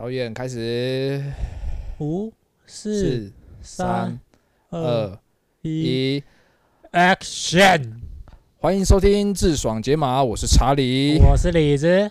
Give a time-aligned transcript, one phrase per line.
[0.00, 1.22] 导演开始，
[1.98, 2.32] 五、
[2.64, 4.18] 四、三
[4.70, 5.18] 三、、二、
[5.60, 6.24] 一一
[6.90, 7.96] ，，Action！
[8.56, 11.18] 欢迎收听智爽解码，我是查理。
[11.18, 12.10] 我是李子。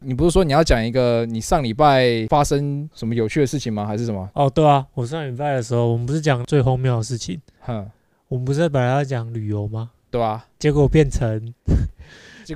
[0.00, 3.86] 你不是说你要讲一个你上礼拜发生什么有趣的事情吗？
[3.86, 4.28] 还是什么？
[4.34, 7.88] 哦，对啊，我上礼拜的时候，我们不是讲最荒谬的事情，哼，
[8.26, 9.92] 我们不是本来要讲旅游吗？
[10.10, 11.54] 对吧、结果变成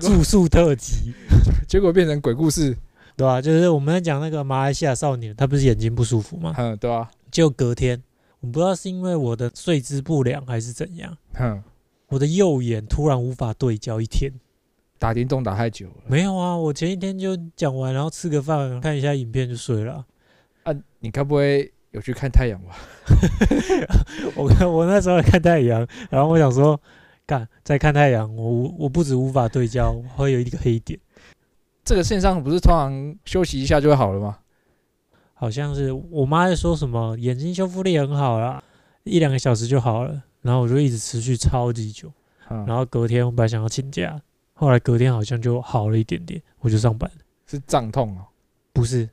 [0.01, 1.15] 住宿特辑，
[1.69, 2.77] 结果变成鬼故事，
[3.17, 6.55] 对啊、就是我们在讲那个马来西亚少年，他不是眼睛不舒服吗？
[6.59, 7.11] 嗯，对啊。
[7.31, 8.03] 就隔天，
[8.41, 11.63] 我不知道是因为我的睡姿不良还是怎样，嗯，
[12.09, 14.31] 我的右眼突然无法对焦一天。
[14.99, 20.07] 打电动打太久了没有啊，我前一天就讲完，然后吃个饭，看一下影片就睡了啊。
[20.65, 20.75] 啊！
[21.01, 22.77] 你该不会有去看太阳吧？
[24.35, 26.81] 我看我那时候看太阳，然后我想说，
[27.27, 30.99] 干在看太阳，我我不止无法对焦，我会有一个黑点，
[31.87, 34.39] 这个线上不是通常休息一下就会好了吗？
[35.33, 38.63] 好像是我妈在说什么眼睛修复力很好啦，
[39.05, 42.11] 一两个小时就好了，然后我就一直持续超级久，
[42.49, 44.21] 嗯，然后隔天我本来想要请假，
[44.55, 47.23] 后来隔天好像就好了一点点，我就上班了。
[47.47, 48.27] 是胀痛哦，
[48.73, 49.09] 不是，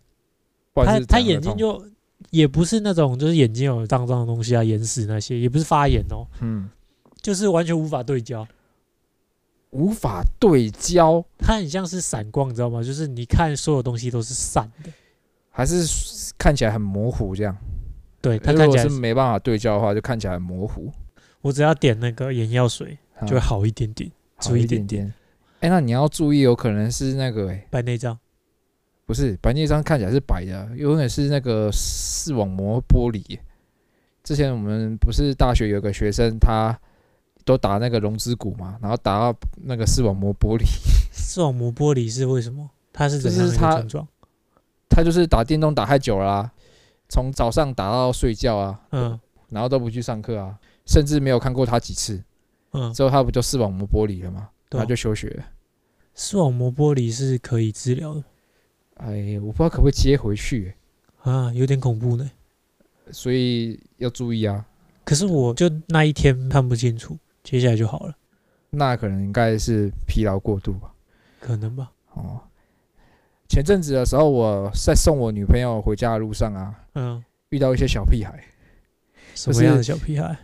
[0.73, 1.85] 他他眼睛就
[2.31, 6.67] 也不是那种就是眼睛有脏脏的东西啊，眼屎那些，也不是发炎哦，嗯
[7.21, 8.47] 就是完全无法对焦。
[9.73, 12.81] 无法对焦，它很像是闪光，你知道吗？
[12.81, 14.89] 就是你看所有东西都是散的，
[15.49, 17.57] 还是看起来很模糊这样？
[18.21, 20.91] 对它看起来没办法对焦的话，就看起来很模糊，
[21.41, 24.09] 我只要点那个眼药水嗯就会好一点点。
[24.37, 25.13] 好一注意点点点。
[25.59, 28.17] 哎、那你要注意，有可能是那个哎、白内障，
[29.05, 33.39] 不是白内障看起来是白的，有可能是那个视网膜剥离。
[34.23, 36.77] 之前我们不是大学有个学生，他
[37.45, 40.63] 都打那个溶脂骨嘛，然后打到那个视网膜玻璃，
[41.11, 42.69] 视网膜玻璃是为什么？
[42.91, 44.07] 它是怎样的症状？
[44.89, 46.53] 他就是打电动打太久了、啊，
[47.09, 52.23] 从早上打到睡觉啊，嗯然后都不去上课啊，甚至没有看过他几次，
[52.73, 54.49] 嗯，之后他不就视网膜剥离了吗？
[54.69, 55.43] 对啊他就休学了。
[56.15, 58.23] 视网膜剥离是可以治疗的
[58.97, 60.75] 哎，我不知道可不可以接回去、
[61.23, 62.29] 啊，有点恐怖呢。
[63.11, 64.65] 所以要注意啊。
[65.03, 68.15] 可是我就那一天看不清楚，接下来就好了，
[68.69, 70.93] 那可能应该是疲劳过度吧。
[71.39, 71.91] 可能吧？
[72.13, 72.39] 哦，
[73.49, 78.43] 前阵子的时候，我在送我女朋友回家的路上啊，嗯，遇到一些小屁孩。
[79.35, 80.37] 什么样的小屁孩？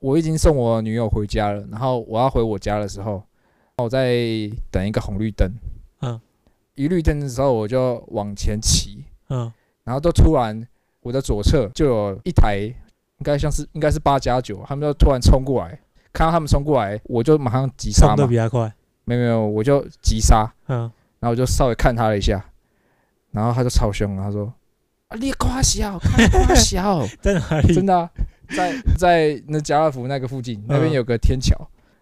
[0.00, 3.22] 我已经送我女友回家了，然后我要回我家的时候，
[3.78, 4.14] 我在
[4.70, 5.50] 等一个红绿灯。
[6.00, 6.20] 嗯，
[6.74, 9.52] 一绿灯的时候，我就往前骑，嗯
[9.84, 10.66] 然后都突然
[11.00, 15.78] 我的左侧就有一台，应该像是应该是八加九，他们就突然冲过来，
[16.14, 18.26] 看到他们冲过来，我就马上急刹嘛。
[18.26, 18.72] 比他快。
[19.04, 22.42] 没有没有，我就急刹，嗯，然后我就稍微看他了一下，
[23.32, 24.50] 然后他就超凶了，他说
[25.08, 27.74] ：“啊，你夸小，夸小， 在哪里？
[27.74, 28.08] 真的啊、
[28.56, 31.54] 在在那家乐福那个附近，那边嗯有个天桥，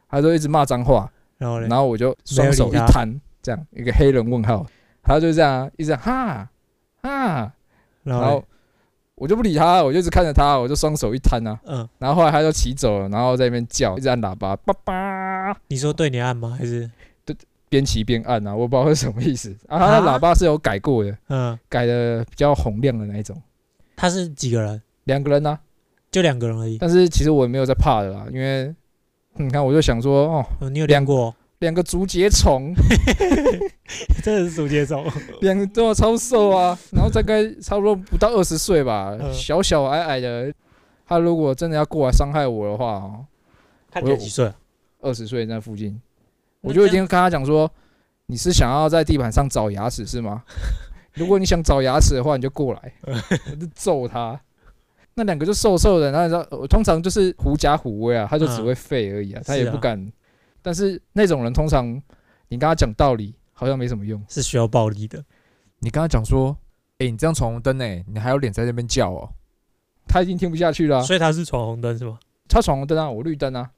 [0.08, 4.64] 他就一直骂脏话，然后然，后我就双手一摊，这样一个黑人问号，
[5.02, 6.48] 他就这样啊一直哈
[7.02, 7.52] 哈，
[8.04, 8.44] 然后然后嘞
[9.14, 16.56] 我就不理他，我就一直看着他，我就双手一摊啊，嗯，然后后来他就骑走了，然后在那边叫，一直按喇叭，叭叭，你说对你按吗？
[16.58, 16.90] 还是
[17.24, 17.36] 对
[17.68, 21.16] 边骑边按啊，我不知道是什么意思啊，他的啊喇叭是有改过的。
[21.28, 23.40] 嗯，改的比较洪亮的那一种。
[23.96, 24.82] 他是几个人？
[25.04, 25.60] 两个人呢、啊
[26.10, 26.76] 就两个人而已。
[26.78, 28.74] 但是其实我也没有在怕的啦，因为
[29.36, 31.34] 你看我就想说，哦，哦，你有练过？
[31.62, 32.74] 两个竹节虫，
[34.22, 35.06] 真的是竹节虫。
[35.40, 40.52] 两个都超瘦啊， 然后大概差不多不到二十岁吧，嗯小小矮矮的。
[41.06, 43.24] 他如果真的要过来伤害我的话，哦，
[43.90, 44.54] 看起来几岁啊？
[45.02, 46.00] 二十岁那附近，
[46.62, 47.70] 我就已经跟他讲说，
[48.26, 50.42] 你是想要在地板上找牙齿是吗？
[51.14, 52.92] 如果你想找牙齿的话，你就过来，
[53.50, 54.40] 我就揍他。
[55.14, 60.10] 那两个就瘦瘦的，然后你知道，我通常就是狐假虎威啊，他就只会吠而已啊，他也不敢。
[60.62, 61.86] 但是那种人通常
[62.48, 64.22] 你跟他讲道理，好像没什么用。
[64.28, 65.22] 是需要暴力的。
[65.80, 66.56] 你跟他讲说，
[66.98, 69.28] 哎、你这样闯红灯哎，你还有脸在那边叫哦，
[70.06, 72.18] 他已经听不下去了啊、所以他是闯红灯是吗？
[72.48, 73.70] 他闯红灯啊，我绿灯啊。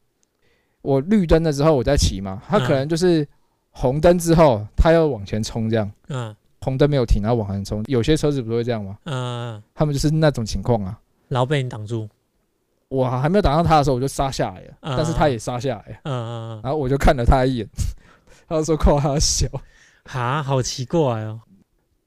[0.82, 3.26] 我绿灯了之后我在骑嘛，他可能就是
[3.70, 7.82] 红灯之后他要往前冲，这样嗯红灯没有停，然后往前冲。
[7.86, 8.98] 有些车子不是会这样吗？
[9.04, 11.00] 嗯，他们就是那种情况啊。
[11.28, 12.08] 然后被你挡住。
[12.94, 17.68] 我还没有打到他的时候，我就杀下来了，嗯但是他也杀下来了，嗯嗯嗯，然后我就看了他一眼，
[18.48, 19.46] 他就说靠他小。
[20.04, 21.40] 哈，好奇怪哦。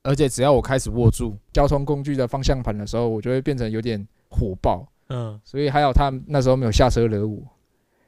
[0.03, 4.87] 而且只要我开始握住交通工具的方向盘的时候，我就会变成有点火爆。
[5.09, 7.37] 嗯，所以还好他那时候没有下车惹我。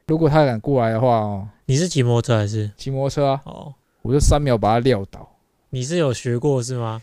[0.07, 2.71] 如果他敢过来的话哦，你是骑摩托车还是？
[2.77, 5.29] 骑摩托车啊，哦，我就三秒把他撂倒。
[5.71, 7.01] 你是有学过是吗？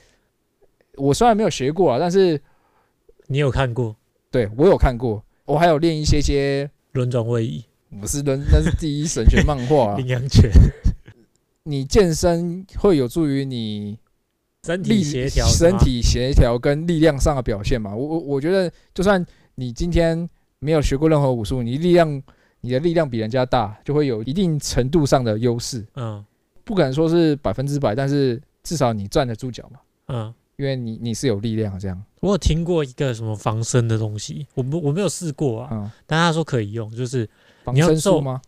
[0.97, 2.41] 我虽然没有学过啊，但是
[3.27, 3.95] 你有看过
[4.31, 7.65] 对我有看过，我还有练一些些，轮转位移、
[8.01, 10.07] 不是轮那是第一神拳漫画、啊 羚。
[10.09, 10.51] 羊拳、
[11.65, 13.99] 你健身会有助于你
[14.65, 17.95] 身体力协调、身体协调跟力量上的表现嘛。
[17.95, 20.29] 我我我觉得，就算你今天
[20.59, 22.23] 没有学过任何武术，你力量
[22.61, 25.87] 你的力量比人家大，就会有一定程度上的优势。
[25.95, 26.25] 嗯
[26.65, 29.79] 不敢说是百分之百，但是至少你站得住脚嘛，
[30.09, 30.35] 嗯。
[30.57, 32.03] 因为你你是有力量这样。
[32.21, 37.29] 我有听过一个什么防身的东西，我不我没有试过啊，嗯，但他说可以用，就是
[37.63, 38.41] 防身术吗？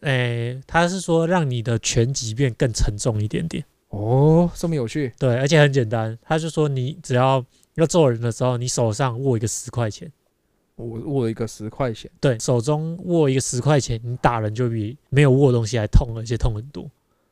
[0.00, 5.12] 诶、他是说让你的拳击变更沉重一点点，哦，这么有趣。
[5.18, 7.44] 对，而且很简单，他就说你只要
[7.74, 10.12] 要揍人的时候，你手上握一个十块钱，
[10.76, 16.88] 我握了一个十块钱，对，手中握一个十块钱，你打人就比没有握东西还痛，而且痛很多。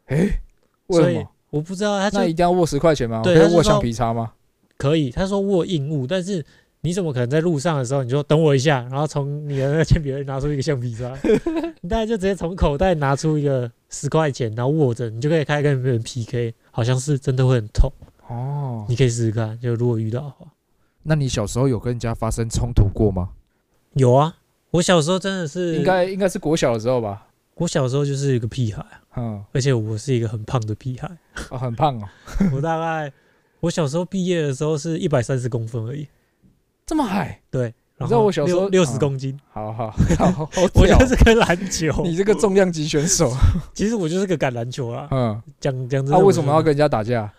[0.07, 0.41] 诶，
[0.87, 1.31] 为什么？
[1.55, 3.21] 我不知道，他就那一定要握十块钱吗？
[3.23, 4.33] 对可以握橡皮擦吗？
[4.77, 6.45] 可以，他说握硬物，但是
[6.81, 11.17] 你怎么可能在路上的时候，你就等我一下，然后从你的那个铅笔盒里拿出一个橡皮擦，
[11.81, 17.89] 你大概就直接从口袋拿出一个十块钱，然后握着，你就可以开始跟别人 PK，好像是真的会很痛，
[18.29, 20.47] 哦，你可以试试看，就如果遇到的话。
[21.05, 23.29] 那你小时候有跟人家发生冲突过吗？
[23.93, 24.39] 有啊，
[24.73, 27.29] 我小时候真的是，应该应该是国小的时候吧。
[27.57, 31.09] 我小时候就是一个屁孩啊，嗯，而且我是一个很胖的屁孩，
[31.51, 32.09] 哦，很胖哦，
[32.53, 33.13] 我大概
[33.61, 36.07] 我小时候毕业的时候是一百三十公分而已，
[36.85, 37.41] 这么矮。
[37.51, 40.99] 对，你知道我小时候六十嗯公斤，好好好好 我屌。
[40.99, 43.33] 就是个篮球，你这个重量级选手。
[43.73, 47.33] 其实我就是个橄榄球啊，嗯，讲讲真的，他为什么要跟人家打架？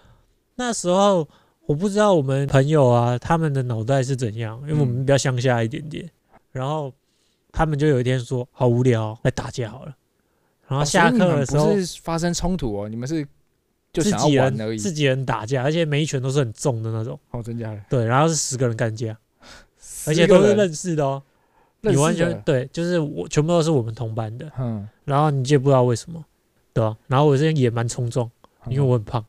[0.56, 1.27] 那时候
[1.65, 6.09] 我不知道我们朋友啊，他们的脑袋是怎样，因为我们比较乡下一点点，
[6.53, 6.94] 然后
[7.51, 9.94] 他们就有一天说好无聊，来打架好了。
[10.67, 13.25] 然后哦下课的时候，不是发生冲突哦，你们是
[13.94, 14.77] 就自想己人而已。
[14.77, 17.81] 自己人打架，而且每一拳都是很重的那种，哦，真假的？
[17.89, 19.17] 对，然后是十个人干架，
[20.07, 21.21] 而且都是认识的哦。
[21.81, 26.25] 你完全对，就是我全部都是我们同班的，嗯，然后你也不知道为什么，
[26.73, 28.27] 对吧、然后我这也蛮冲撞，
[28.69, 29.23] 因为嗯我很胖，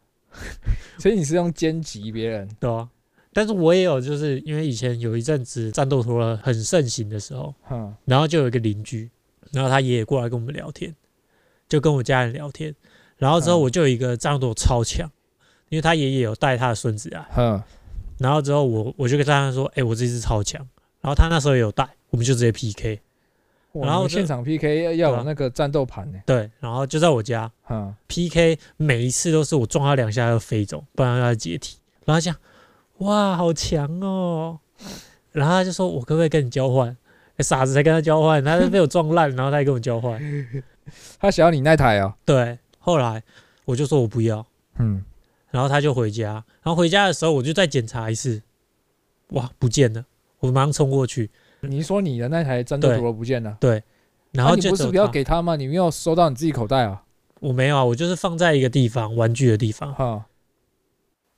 [0.99, 2.49] 所以你是用肩击别人。
[2.59, 2.89] 对吧、
[3.35, 9.11] 但是我也有，就是因为以前有一阵子战斗陀螺很盛行的时候，嗯然后就有一个邻居，
[9.53, 10.97] 然后他爷爷过来跟我们聊天，
[11.69, 12.75] 就跟我家人聊天，
[13.17, 13.63] 然后之后嗯。
[13.63, 15.11] 我就有一个战斗超强，
[15.69, 17.63] 因为他爷爷有带他的孙子啊，嗯，
[18.19, 20.61] 然后之后我我就跟他说，哎、我这只超强，
[21.01, 23.01] 然后他那时候也有带，我们就直接 PK，
[23.73, 26.19] 然后现场 PK 要要有那个战斗盘呢。
[26.25, 32.37] 对，然后就在我家嗯，PK，每一次都是我撞他两下要飞走，不然他解体，然后他讲，
[32.99, 34.59] 哇，好强哦，
[35.33, 36.89] 然后他就说我可不可以跟你交换？
[36.89, 40.19] 欸傻子才跟他交换，他是被我撞烂，然后他还跟我交换。
[41.19, 42.17] 他想要你那台啊。
[42.25, 43.23] 对，后来
[43.65, 44.47] 我就说我不要，
[44.79, 45.05] 嗯，
[45.51, 48.43] 然后他就回家，然后回家的时候我就再检查一次，
[49.29, 50.05] 哇，不见了，
[50.41, 51.31] 我马上冲过去，
[51.61, 53.83] 你说你的那台战斗陀螺不见了，对。
[54.33, 55.57] 然后啊你不是不要给他吗？
[55.57, 57.03] 你没有收到你自己口袋啊？
[57.41, 60.27] 我没有啊，我就是放在一个地方，玩具的地方，哈，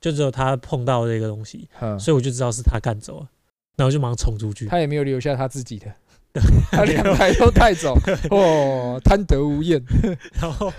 [0.01, 3.29] 就只有他碰到这个东西，哼，所以我就知道是他干走了，
[3.77, 5.93] 然后我就马上冲出去，他也没有留下他自己的，
[6.71, 7.97] 他两台都带走，
[8.31, 9.83] 哦，贪得无厌。
[10.39, 10.71] 然后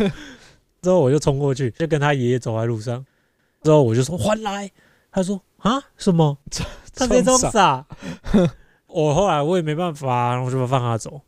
[0.83, 3.05] 之后我就冲过去，就跟他爷爷走在路上，
[3.63, 4.71] 之后我就说还来，
[5.11, 6.39] 他说啊什么？
[6.95, 7.87] 他直接装装傻。
[8.87, 11.21] 我后来我也没办法，然后我就放他走，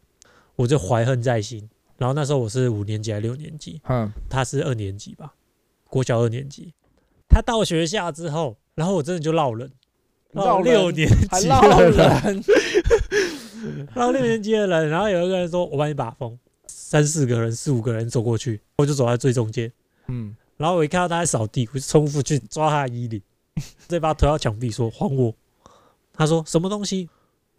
[0.56, 1.68] 我就怀恨在心。
[1.98, 5.32] 然后那时候我是五年级还是六年级，嗯，他是二年级吧，
[5.88, 6.74] 国小二年级。
[7.28, 9.70] 他到学校之后，然后我真的就落人，
[10.32, 12.44] 闹六年级还绕的人，人，
[13.94, 19.70] 然后六年级的人，然后有一个人说：“我帮你把风。”三四个人、四五个人走过去，我就走在最中间。
[20.08, 23.22] 嗯，然后我一看到他在扫地，我就冲过去抓他的衣领，
[23.88, 25.34] 再把他推到墙壁说：“还我！”
[26.12, 27.08] 他说：“什么东西？”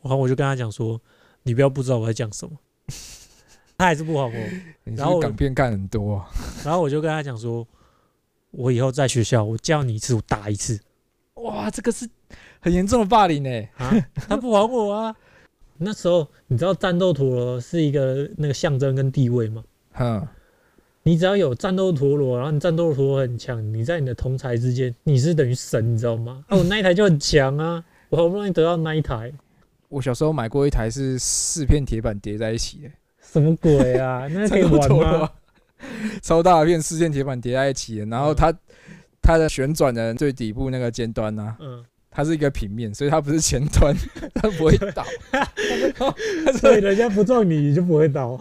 [0.01, 0.99] 然后我就跟他讲说
[1.43, 2.55] ：“你不要不知道我在讲什么。”
[3.77, 4.33] 他还是不还我。
[4.95, 6.29] 然后港片干很多啊？
[6.63, 7.67] 然后我就跟他讲说
[8.51, 10.79] ：“我以后在学校，我叫你一次，我打一次
[11.35, 12.07] 哇，这个是
[12.59, 13.67] 很严重的霸凌呢。
[13.77, 13.91] 啊！”
[14.29, 15.15] 他不还我啊！
[15.83, 19.63] 那时候你知道战斗陀螺是一个那个象征跟地位吗？
[19.91, 20.27] 哈，
[21.03, 26.43] 你只要有战斗陀螺，然后你战斗陀螺很强，你在你的同才之间，你是等于神，你知道吗？
[26.49, 29.31] 啊，我那一台就很强啊，我好不容易得到那一台，
[29.89, 32.89] 我小时候买过一台是四片铁板叠在一起的，
[33.21, 34.27] 什么鬼啊？
[34.33, 35.29] 那可玩吗？
[36.21, 38.53] 超大的片四片铁板叠在一起的，然后它
[39.21, 41.83] 它的旋转的最底部那个尖端呢、啊，嗯，
[42.13, 43.95] 它是一个平面，所以它不是前端，
[44.35, 45.03] 它不会倒，
[46.59, 48.39] 所以人家不撞你，你就不会倒。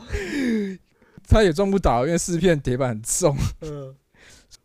[1.28, 3.36] 它也撞不倒，因为四片铁板很重。
[3.62, 3.94] 嗯，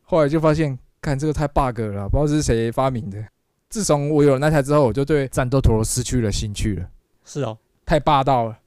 [0.03, 3.23] 后来就发现，看这个太 bug 了，不知道是谁发明的。
[3.69, 6.89] 自从我有了那台之后，我就对战斗陀螺失去了兴趣了，
[7.23, 8.59] 是哦，太霸道了。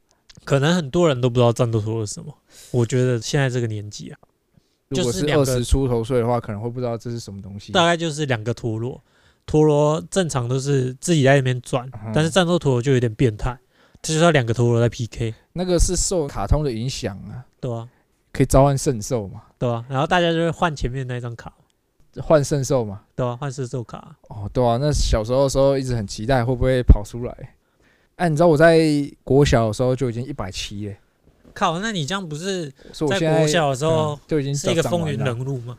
[0.44, 2.34] 可能很多人都不知道战斗陀螺是什么。
[2.70, 4.18] 我觉得现在这个年纪啊，
[4.88, 7.72] 如果是二十出头岁的话，可能会不知道这是什么东西。
[7.72, 9.02] 大概就是两个陀螺，
[9.46, 13.58] 陀螺正常都是自己在那边转，嗯但是战斗陀螺就有点变态，
[14.02, 17.88] 这就是要两个陀螺在 PK，那个是受卡通的影响啊，对啊、
[18.32, 21.52] 可以召唤圣兽嘛，对啊、然后大家就会换前面那张卡，
[22.22, 23.02] 换圣兽嘛。
[23.16, 27.54] 对啊、换圣兽卡，哦，对啊，那小时候的时候一直很期待会不会跑出来。
[28.16, 28.78] 哎、你知道我在
[29.24, 30.98] 国小的时候就已经一百七耶，
[31.54, 35.76] 靠，那你这样不是在在国小的时候嗯就已经是一个风云人物吗？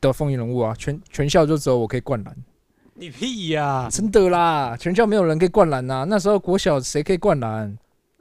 [0.00, 2.36] 的风云人物啊，全全校就只有我可以灌篮，
[3.00, 7.74] 你屁呀、真的啦，全校没有人可以灌篮呐、那时候国小谁可以灌篮？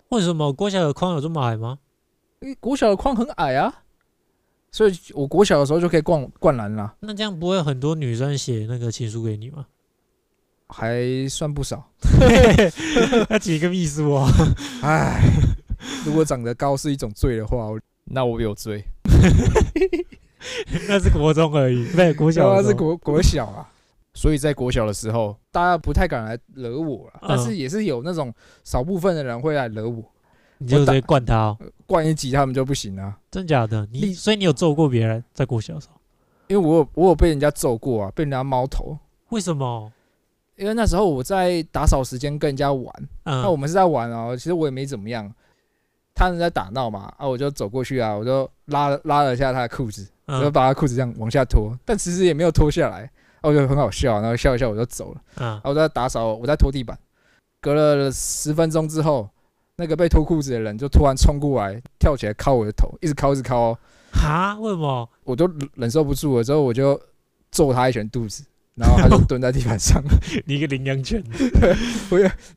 [0.08, 1.80] 为什么国小的框有这么矮吗？
[2.40, 3.82] 因为国小的框很矮啊，
[4.72, 9.66] 所以我国小的时候就可以灌灌篮啦，那这样不会很多女生写那个情书给你吗？
[10.70, 11.86] 还算不少。
[13.28, 14.30] 那几个秘书哦，
[14.82, 15.22] 唉，
[16.06, 18.82] 如果长得高是一种罪的话，我那我有罪。
[20.88, 23.70] 那是国中而已，不对，国小小的时候 是国国小啊，
[24.14, 30.04] 所以在国小的时候，大家不太敢来惹我了，但是嗯也是有那种少部分的人会来惹我，
[30.58, 33.88] 你就直接灌他哦，灌一集他们就不行啊，真假的？
[33.92, 36.00] 你你所以你有揍过别人在国小的时候？
[36.48, 38.98] 因为我有我有被人家揍过啊，被人家猫头。
[39.30, 39.92] 为什么？
[40.56, 45.32] 因为那时候我在打扫时间跟人家玩，嗯，那我们是在玩哦，其实我也没怎么样，
[46.14, 53.10] 他们在打闹嘛，啊，我就走过去啊，我就拉了拉了一下他的裤子，我就嗯把他裤子这样往下拖，但其实也没有脱下来，啊，
[53.42, 55.22] 我觉得很好笑，然后笑一笑我就走了。
[55.38, 56.98] 嗯啊，我在打扫，我在拖地板，
[57.62, 59.30] 隔了十分钟之后，
[59.76, 63.78] 那个被脱裤子的人就突然冲过来，跳起来敲我的头，一直敲一直敲哦，
[64.14, 64.58] 哈？
[64.60, 65.10] 为什么？
[65.24, 67.00] 我都忍受不住了，之后我就
[67.52, 68.44] 揍他一拳肚子，
[68.76, 70.04] 然后他就蹲在地板上，
[70.46, 71.24] 你一个羚羊犬？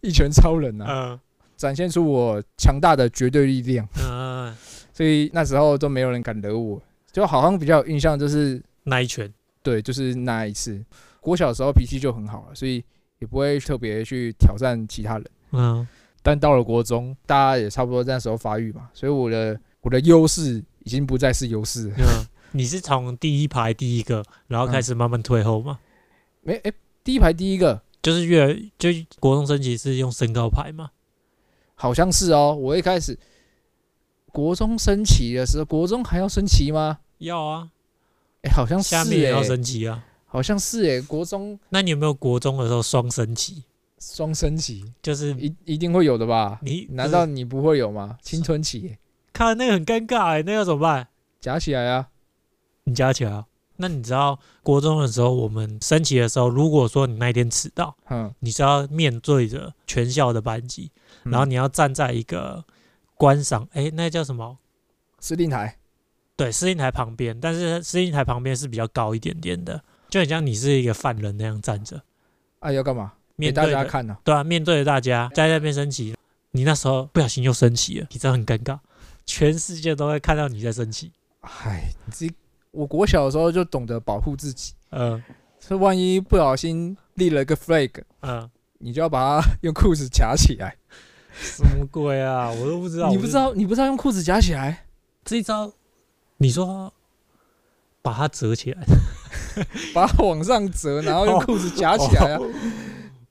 [0.00, 1.20] 一拳超人啊，嗯
[1.56, 4.52] 展现出我强大的绝对力量，嗯，
[4.92, 6.80] 所以那时候都没有人敢惹我，
[7.12, 9.32] 就好像比较有印象就是那一拳？
[9.62, 10.84] 对，就是那一次，
[11.22, 12.82] 我小的时候脾气就很好了，所以
[13.18, 15.26] 也不会特别去挑战其他人。
[15.52, 15.86] 嗯，
[16.22, 21.94] 但到了国中，大家也差不多那时候发育嘛，所以我的我的优势已经不再是优势了。
[21.98, 25.78] 嗯， 你是从第一排第一个，然后开始慢慢退后吗？
[26.42, 26.72] 没哎、
[27.04, 28.88] 第一排第一个就是越就
[29.20, 30.90] 国中升级是用身高排吗？
[31.74, 33.18] 好像是哦，我一开始
[34.32, 37.00] 国中升旗的时候，国中还要升旗吗？
[37.18, 37.70] 要啊，
[38.42, 40.04] 哎、好像是哎、下面也要升级啊。
[40.26, 43.64] 好像是哎、国中那你有没有国中的时候双升旗？
[44.00, 46.58] 双升旗就是一一定会有的吧？
[46.62, 48.18] 你难道你不会有吗？
[48.22, 48.98] 青春期、欸、
[49.32, 51.08] 看那个很尴尬哎、那要怎么办？
[51.40, 52.08] 夹起来啊！
[52.84, 53.46] 你夹起来啊。
[53.76, 60.90] 那你知道国中的时候，我们升旗的时候，如果说你那一天迟到，嗯，你是要面对着全校的班级，
[61.24, 62.64] 嗯然后你要站在一个
[63.16, 64.58] 观赏，哎、那叫什么？
[65.18, 65.76] 司令台
[66.42, 72.02] 对，司令台旁边，但是司令台旁边是比较高一点点的，就很像你是一个犯人那样站着，
[72.58, 73.12] 啊，要干嘛？
[73.36, 76.14] 面对大，家看呢、对啊，面对着大家在那边升旗，
[76.50, 78.78] 你那时候不小心又升旗了，你真的很尴尬，
[79.24, 82.34] 全世界都会看到你在升旗，唉，你自己，
[82.72, 85.22] 我国小的时候就懂得保护自己，嗯
[85.60, 90.76] 这万一不小心立了个 flag，嗯，你就要把它 用裤子夹起来。
[91.34, 92.50] 什么鬼啊？
[92.50, 94.86] 我都不知道， 你不知道，你不知道用裤子夹起来？
[95.24, 95.72] 这一招，
[96.42, 96.92] 你说
[98.02, 98.84] 把它折起来，
[99.94, 102.40] 把它往上折，然后用裤子夹起来啊！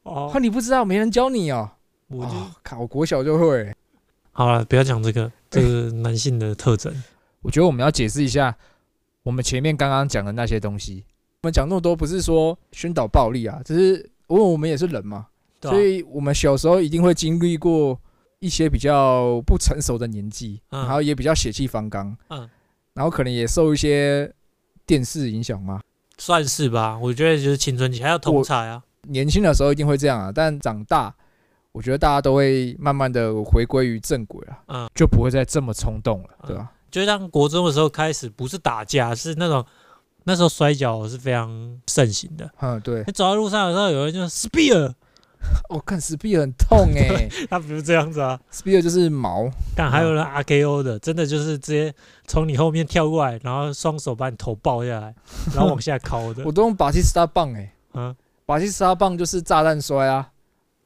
[0.04, 1.70] 哦啊，，你不知道，没人教你哦。
[2.08, 3.76] 我就、哦靠，我国小就会。
[4.32, 6.94] 好了，不要讲这个，这是男性的特征。
[7.44, 8.56] 我觉得我们要解释一下，
[9.24, 11.04] 我们前面刚刚讲的那些东西。
[11.42, 15.28] 我们讲那么多，不是说宣导暴力啊，只是因为我们也是人嘛，
[15.64, 18.00] 啊所以我们小时候一定会经历过
[18.40, 22.50] 一些比较不成熟的年纪，嗯然后也比较血气方刚，嗯，
[22.94, 24.32] 然后可能也受一些
[24.86, 25.82] 电视影响嘛。
[26.18, 28.84] 算是吧，我觉得就是青春期还有同才啊。
[29.08, 31.12] 年轻的时候一定会这样啊，但长大，
[31.72, 36.72] 我觉得大家都会慢慢的回归于正轨啊，嗯，就不会再这么冲动了，嗯对吧？
[36.92, 39.66] 就像国中的时候开始，不是打架，是那种
[40.26, 42.48] 那时候摔跤是非常盛行的。
[42.60, 44.94] 嗯，对，你走在路上的时候，有人就 spear，
[45.70, 48.40] 我、 看 Spear 很痛哎、 他不是这样子啊。
[48.52, 51.94] Spear 就是毛，但还有人 RKO 的，真的就是直接
[52.28, 55.14] 从你后面跳过来，然后双手把你头抱下来，
[55.54, 56.52] 然后往下敲的我。
[56.52, 60.30] 都用巴基斯坦棒哎、嗯，巴基斯坦棒就是炸弹摔啊，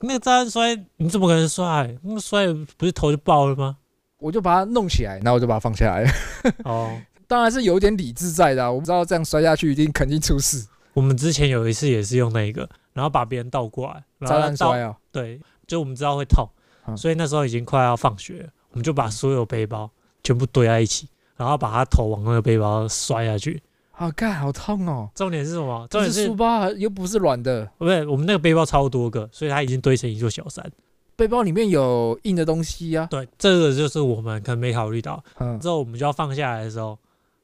[0.02, 1.98] 那个炸弹摔，你怎么可能摔？
[2.04, 2.48] 那个摔
[2.78, 3.78] 不是头就爆了吗？
[4.18, 6.10] 我就把它弄起来，然后我就把它放下来。
[6.64, 6.98] 哦，
[7.28, 10.66] 当然是有点理智在的、啊，我不知道这样摔下去一定肯定出事。
[10.94, 16.50] 我们之前有一次也是用那个，然后把别人倒过来，然炸后倒摔啊，对，就我们知道会痛，
[16.88, 19.92] 嗯所以那时候已经快要放学了，我们就把所有背包
[20.24, 23.62] 全部堆在一起，然后把他头往那个背包摔下去。
[23.92, 25.10] 好干，好痛哦！
[25.14, 25.88] 重点是什么？
[25.90, 30.66] 重点是书包啊又不是软的，不是我们那个背包超多个，所以它已经堆成一座小山。
[31.16, 35.24] 背包里面有硬的东西呀、对，这个就是我们可能没考虑到。
[35.40, 37.00] 嗯，之后我们就要放下来的时候，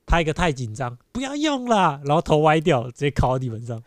[0.06, 3.82] 他一个太紧张，不要用啦，然后头歪掉，直接靠到地板上。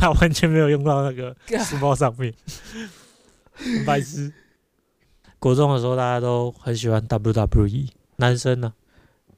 [0.00, 2.32] 他完全没有用到那个 书包上面，
[3.52, 4.32] 很白痴。
[5.38, 8.72] 国中的时候，大家都很喜欢 WWE，男生呢、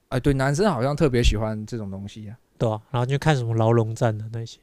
[0.09, 2.37] 哎，对，男生好像特别喜欢这种东西啊。
[2.59, 4.61] 对啊、然后就看什么牢笼战的那些，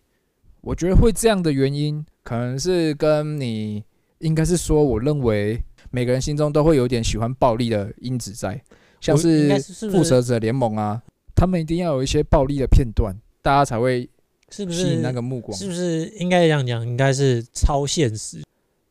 [0.62, 3.84] 我觉得会这样的原因，可能是跟你
[4.20, 8.62] 应该是说，我认为每个人心中都会有点喜欢暴力的因子在，
[9.02, 9.60] 像是
[9.92, 11.02] 复仇者联盟啊，
[11.36, 14.10] 他们一定要有一些暴力的片段，大家才会
[14.52, 15.58] 是不是吸引那个目光。
[15.58, 16.86] 是不是应该这样讲？
[16.86, 18.42] 应该是超现实。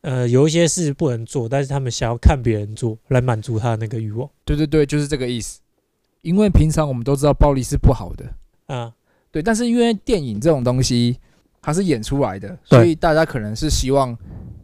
[0.01, 4.29] 呃，有一些事不能做，但是他们想要看别人做，来满足他的那个欲望。
[4.45, 5.59] 对对对，就是这个意思。
[6.21, 8.25] 因为平常我们都知道暴力是不好的，
[8.67, 8.93] 啊，
[9.31, 11.17] 对，但是因为电影这种东西
[11.61, 14.13] 它是演出来的，所以大家可能是希望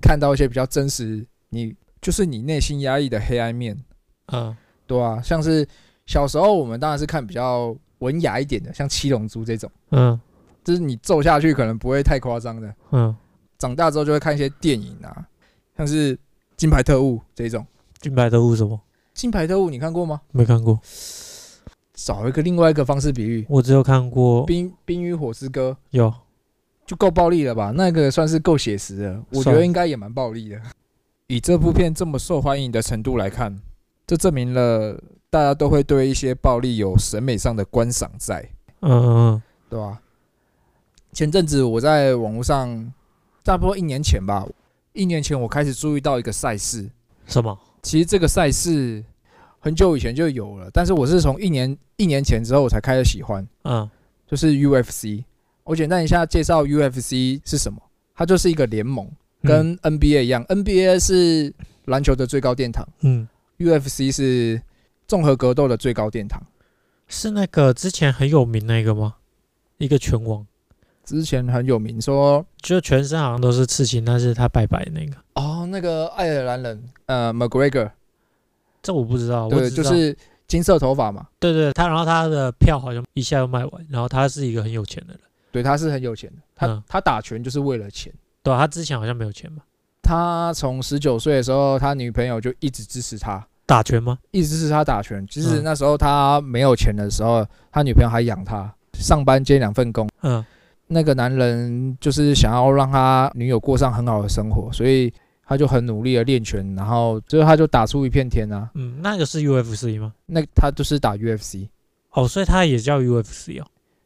[0.02, 3.78] 看到一些比较真实，你就是你内心压抑的黑暗面，
[4.26, 5.66] 啊，对啊，像是
[6.06, 10.20] 小时候我们当然是看比较文雅一点的，像七龙珠这种，嗯
[10.66, 12.76] 就是你揍下去可能不会太夸张的。
[12.92, 13.16] 嗯，
[13.58, 15.26] 长大之后就会看一些电影啊，
[15.78, 16.20] 像是
[16.58, 17.66] 金牌特务这种。
[18.02, 18.82] 金牌特务什么？
[19.14, 20.20] 金牌特务你看过吗？
[20.32, 20.78] 没看过，
[21.94, 26.14] 找一个另外一个方式比喻，我只有看过《冰冰与火之歌》有
[26.86, 27.72] 就够暴力了吧？
[27.74, 30.60] 那个算是够写实的，我觉得应该也蛮暴力的。
[31.28, 33.58] 以这部片这么受欢迎的程度来看，
[34.06, 38.48] 这证明了大家都会对一些暴力有审美上的观赏在，
[38.82, 40.00] 嗯嗯对吧？
[41.16, 42.92] 前阵子我在网络上，
[43.46, 44.46] 差不多一年前吧，
[44.92, 46.90] 一年前我开始注意到一个赛事，
[47.26, 47.58] 什么？
[47.82, 49.02] 其实这个赛事
[49.60, 53.90] 很久以前就有了，但是我是从一年一年前之后我才开始喜欢，嗯
[54.28, 55.24] 就是 UFC。
[55.64, 57.82] 我简单一下介绍 UFC 是什么，
[58.14, 59.10] 它就是一个联盟，
[59.42, 61.54] 跟 NBA 一样、n b a 是
[61.86, 63.26] 篮球的最高殿堂嗯
[63.58, 64.62] ，UFC 是
[65.08, 66.44] 综合格斗的最高殿堂。
[67.08, 69.16] 是那个之前很有名那个吗？
[69.78, 70.46] 一个拳王，
[71.06, 77.92] 之前很有名说，就全身好像都是刺青，但是他拜拜的那个，哦，那个爱尔兰人，呃，McGregor，
[78.82, 79.48] 这我不知道。
[79.48, 88.12] 我就是金色头发嘛，对对，他然后他的票好像一下就卖完，然后他是一个很有钱的人，对，他是很有钱的，他、嗯他打拳就是为了钱。
[88.44, 89.64] 对啊、他之前好像没有钱吧？
[90.04, 94.20] 他从十九岁的时候，他女朋友就一直支持他，打拳吗？
[94.30, 95.26] 一直支持他打拳。
[95.28, 100.08] 其实嗯那时候他没有钱的时候，他女朋友还养他，上班接两份工。
[100.22, 100.46] 嗯
[100.88, 105.12] 那个男人就是想要让他女友过上很好的生活，所以
[105.44, 108.70] 他就很努力的练拳，然后最后他就打出一片天啊。
[108.76, 110.14] 嗯，那个是 UFC 吗？
[110.28, 111.68] 那他就是打 UFC，
[112.12, 113.66] 哦，所以他也叫 UFC 哦。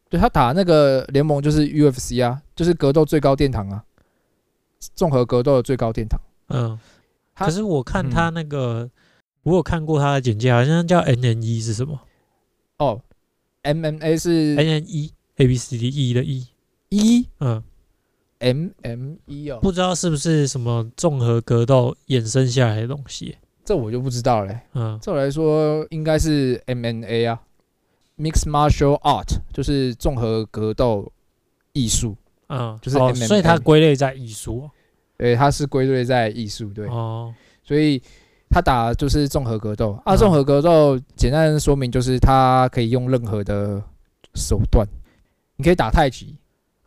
[0.10, 3.84] 对他打那个联盟就是 UFC 啊，就是格斗最高殿堂啊，
[4.96, 6.20] 综合格斗的最高殿堂。
[6.48, 6.80] 嗯，
[7.36, 8.90] 可是我看嗯他那个，
[9.44, 12.00] 我有看过他的简介，好像叫 NNE 是什么
[12.78, 13.02] 哦
[13.64, 16.48] ，MMA 是？NNE A B C D E 的 E。
[16.90, 17.28] 一。
[17.40, 17.64] 嗯
[18.40, 23.38] ，M M 一哦，不知道是不是什么综合格斗衍生下来的东西。
[23.66, 24.60] 这我就不知道嘞。
[24.74, 24.98] 嗯。
[25.00, 27.40] 照来说应该是 M N A 啊
[28.18, 31.12] ，Mixed Martial Art 就是综合格斗
[31.74, 32.16] 艺术，
[32.48, 34.62] 嗯，就是哦，MMA 所以它归类在艺术。
[34.62, 34.72] 哦。
[35.18, 38.02] 对，它是归类在艺术，对，哦，所以
[38.50, 39.92] 他打就是综合格斗。
[40.06, 40.16] 啊。
[40.16, 40.18] 嗯。
[40.18, 43.84] 综合格斗简单的说明就是他可以用任何的
[44.34, 44.88] 手段，
[45.58, 46.36] 你可以打太极，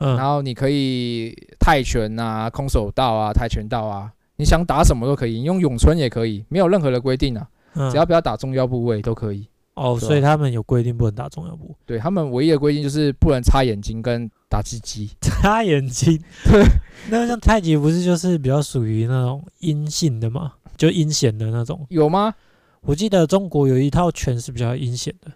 [0.03, 9.47] 然嗯后你可以泰拳啊、空手道啊、跆拳道啊，你想打什么都可以，你用咏春也可以，没有任何的规定啊，嗯，只要不要打重要部位都可以。
[9.75, 15.11] 哦，所以他们有规定不能打重要部，对他们唯一的规定就是不能擦眼睛跟打鸡鸡。
[15.23, 16.21] 擦眼睛。
[16.45, 16.63] 对，
[17.09, 21.87] 那像太极不是就是比较属于那种阴性的嘛，就阴险的那种。
[21.89, 22.35] 有吗？
[22.83, 25.31] 我记得中国有一套拳是比较阴险的，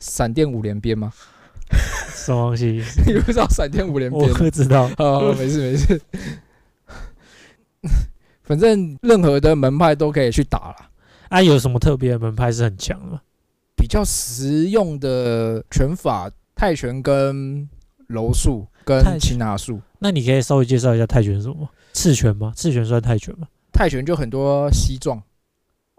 [0.00, 1.10] 闪电五连鞭吗？
[2.14, 2.82] 什么东西？
[3.06, 4.34] 你不知道闪电五连我鞭？
[4.34, 4.90] 不知道。
[4.98, 6.00] 哦，没事没事。
[8.42, 10.76] 反正任何的门派都可以去打了。
[11.28, 13.20] 啊，有什么特别的门派是很强的吗？
[13.76, 17.68] 比较实用的拳法，泰拳跟
[18.06, 19.80] 柔术跟擒拿术。
[19.98, 21.68] 那你可以稍微介绍一下泰拳是什么？
[21.92, 22.52] 刺拳吗？
[22.56, 23.46] 刺拳算泰拳吗？
[23.72, 25.18] 泰拳就很多膝撞，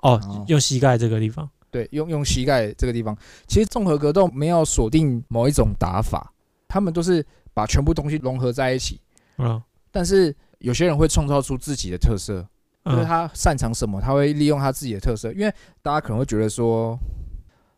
[0.02, 1.50] 哦哦，用膝盖这个地方。
[1.72, 3.18] 对，用用膝盖这个地方。
[3.48, 6.34] 其实综合格斗没有锁定某一种打法，
[6.68, 9.00] 他们都是把全部东西融合在一起。
[9.38, 12.46] 嗯但是有些人会创造出自己的特色，
[12.86, 15.32] 就是嗯他擅长什么，他会利用他自己的特色。
[15.34, 15.52] 因为
[15.82, 16.96] 大家可能会觉得说，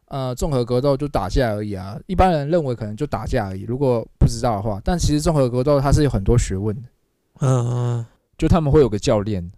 [0.07, 3.61] 呃，综合格斗就打架而已啊，一般人认为可能就打架而已。
[3.61, 6.89] 如果不知道的话，但其实综合格斗它是有很多学问的，
[7.39, 8.05] 嗯嗯
[8.37, 9.49] 就他们会有个教练，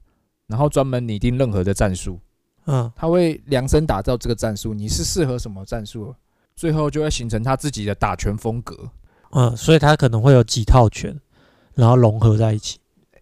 [0.46, 2.20] 然后专门拟定任何的战术，
[2.66, 6.14] 嗯他会量身打造这个战术，你是适合什么战术，
[6.56, 8.78] 最后就会形成他自己的打拳风格。
[9.32, 11.20] 嗯，所以他可能会有几套拳，
[11.74, 12.80] 然后融合在一起。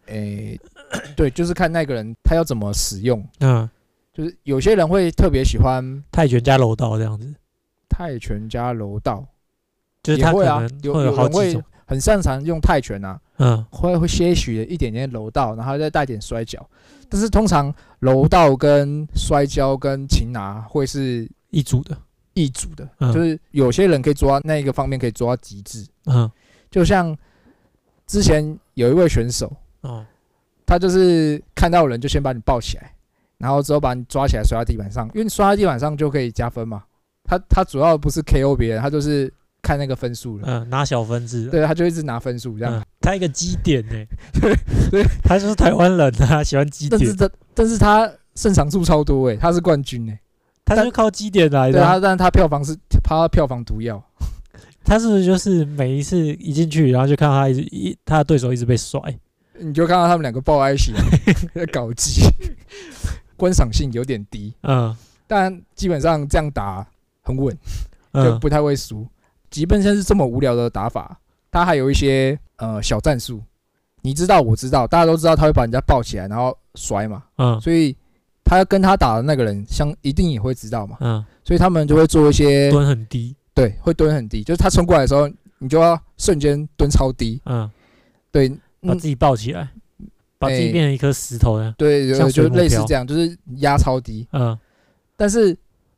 [0.08, 0.60] 诶、
[1.16, 3.26] 对，就是看那个人他要怎么使用。
[3.40, 3.70] 嗯，
[4.14, 7.34] 就是有些人会特别喜欢泰拳加柔道这样子，
[7.90, 9.26] 泰拳加柔道，
[10.04, 11.64] 就是他会啊会有人会。
[11.88, 16.66] 很擅长用泰拳啊，嗯会会些许的一点点柔道，然后再带点摔跤。
[17.12, 21.96] 但是通常柔道跟摔跤跟擒拿会是一组的。
[22.34, 25.86] 一组的，嗯就是有些人可以做到那一个方面可以抓到极致。
[26.06, 26.32] 嗯
[26.70, 27.16] 就像
[28.08, 30.06] 之前有一位选手，哦
[30.66, 32.96] 他就是看到人就先把你抱起来，
[33.38, 36.82] 然后之后把你抓起来摔到地板上，因为你摔到地板上就可以加分嘛。
[37.26, 40.44] 他他主要不是 KO 别人，他就是看那个分数了。
[40.48, 41.48] 嗯，拿小分制。
[41.48, 42.74] 对，他就一直拿分数这样。
[42.74, 43.94] 嗯，他一个基点呢。
[44.42, 44.56] 对
[44.90, 50.20] 对， 他就是台湾人啊，喜欢基点，但是他但是他胜场数超多诶、他是冠军诶、
[50.66, 54.02] 他就是靠基点来的他，但是他票房是他票房毒药。
[54.84, 59.00] 他是不是就是每一次一进去，然后就看到他一直一他的对手一直被甩？
[59.60, 60.92] 你就看到他们两个抱在一起
[61.54, 62.24] 在搞基，
[63.38, 64.96] 观赏性有点低，嗯
[65.28, 66.86] 但基本上这样打
[67.22, 67.56] 很稳，
[68.12, 69.08] 就嗯不太会输。
[69.52, 71.20] 即便是这么无聊的打法，
[71.52, 73.40] 他还有一些呃小战术，
[74.02, 77.62] 你知道我知道，大家都知道他会把人家抱起来然后摔嘛，嗯。
[77.62, 77.96] 所以
[78.44, 83.36] 他跟他打的那个人相一定也会知道嘛，嗯，所以他们就会做一些蹲很低。
[83.54, 87.70] 对，会蹲很低，就是他冲过来的时候，你就要瞬间蹲超低，嗯，
[88.32, 89.68] 对，嗯，把自己抱起来，
[90.40, 91.76] 把自己哎变成一颗石头呢。
[91.78, 94.58] 对，就类似这样，就是压超低，嗯。
[95.18, 95.56] 但是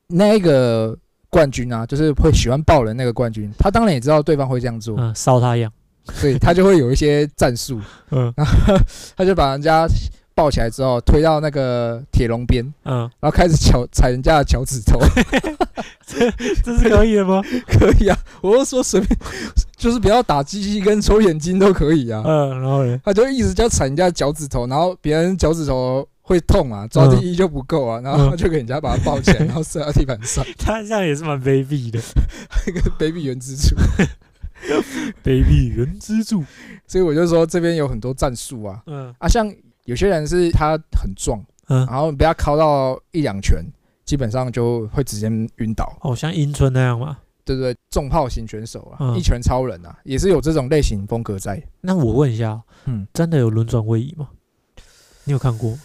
[0.07, 0.97] 那一个
[1.33, 5.71] 冠军啊，就是会喜欢抱人那个冠军，他当然也知道对方会这样做，嗯，烧他一样。
[6.13, 7.79] 所以他就会有一些战术，
[8.11, 8.77] 嗯然后
[9.15, 9.87] 他就把人家
[10.35, 14.99] 抱起来之后推到那个铁笼边，嗯，然后开始脚踩人家的脚趾头，
[16.05, 16.29] 这
[16.61, 17.41] 这是可以的吗？
[17.67, 19.17] 可以啊，我就说随便，
[19.77, 22.21] 就是不要打鸡鸡跟抽眼睛都可以啊。
[22.25, 22.99] 嗯，然后呢？
[23.05, 31.99] 他就一直叫踩人家脚趾头，然后别人脚趾头会痛啊，抓地力就不够啊，然后就给人家把他抱起来，然后射到地板上， 他这样也是蛮卑鄙的。
[32.67, 33.75] 一个 baby 原之处。
[35.23, 36.43] 卑鄙原之助。
[36.87, 39.53] 所以我就说这边有很多战术啊嗯啊，像
[39.85, 43.61] 有些人是他很壮，嗯，然后你被他敲到一两拳，
[44.05, 45.97] 基本上就会直接晕倒。
[46.01, 47.17] 哦，像樱村那样吗。
[47.45, 47.75] 对不对？
[47.91, 51.61] 重炮型选手啊，嗯一拳超人啊，也是有这种类型风格在。
[51.81, 54.29] 那我问一下，嗯，真的有轮转位移吗？
[55.25, 55.79] 你有看过吗？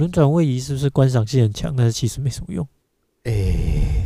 [0.00, 2.66] 轮转位移是不是观赏性很强，但是其实没什么用？
[3.24, 4.02] 诶、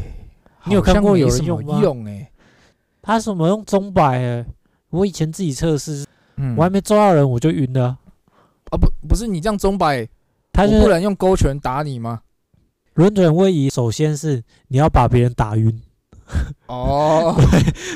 [0.64, 2.26] 你有看过有人用吗用诶、
[3.00, 4.44] 他什么用钟摆、欸？
[4.90, 6.04] 我以前自己测试，
[6.34, 7.98] 嗯，我还没抓到人我就晕了啊。
[8.72, 10.04] 啊不不是你这样钟摆，
[10.52, 12.22] 他就是我不能用勾拳打你吗？
[12.94, 15.80] 轮转位移，首先是你要把别人打晕，
[16.66, 17.34] 哦，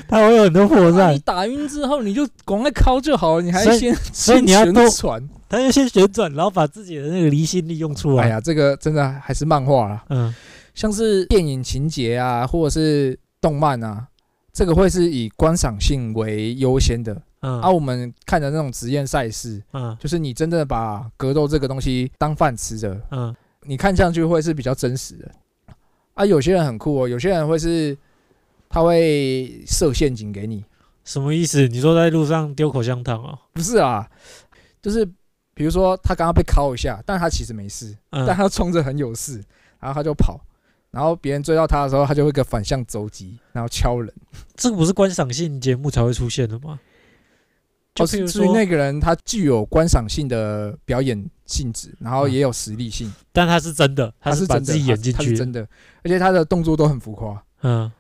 [0.09, 5.29] 他会有很多破绽那你，打晕之后你就赶快敲就好了，你还先 所以你要先多旋转。
[5.49, 8.25] 他就先旋转，然后把自己的那个离心力用出来。
[8.25, 10.35] 哎呀，这个真的还是漫画啦，嗯
[10.75, 14.07] 像是电影情节啊，或者是动漫啊，
[14.53, 17.17] 这个会是以观赏性为优先的。
[17.41, 25.31] 嗯啊，我们看的那种职业赛事，嗯就是你真的把格斗这个东西当饭吃的，嗯你看上去会是比较真实的。
[26.15, 27.97] 啊，有些人很酷哦，有些人会是
[28.79, 30.65] 他会设陷阱给你，
[31.05, 31.67] 什么意思？
[31.67, 33.37] 你说在路上丢口香糖哦？
[33.53, 34.09] 不是啊，
[34.81, 35.05] 就是
[35.53, 39.43] 比如说他刚刚被敲一下，但他其实没事，嗯但他冲着很有事，
[39.81, 40.41] 然后他就跑，
[40.93, 44.15] 然后别人追到他的时候，他就会个反向走击，然后敲人。
[44.55, 46.79] 这个不是观赏性节目才会出现的吗？
[47.97, 55.25] 就哦，譬如所以说，那个人他具有观赏性的表演性质，然后也有实力性，但他是真的，他是把自己演进去的。
[55.25, 55.69] 他是真的，
[56.05, 57.43] 而且他的动作都很浮夸。
[57.63, 57.91] 嗯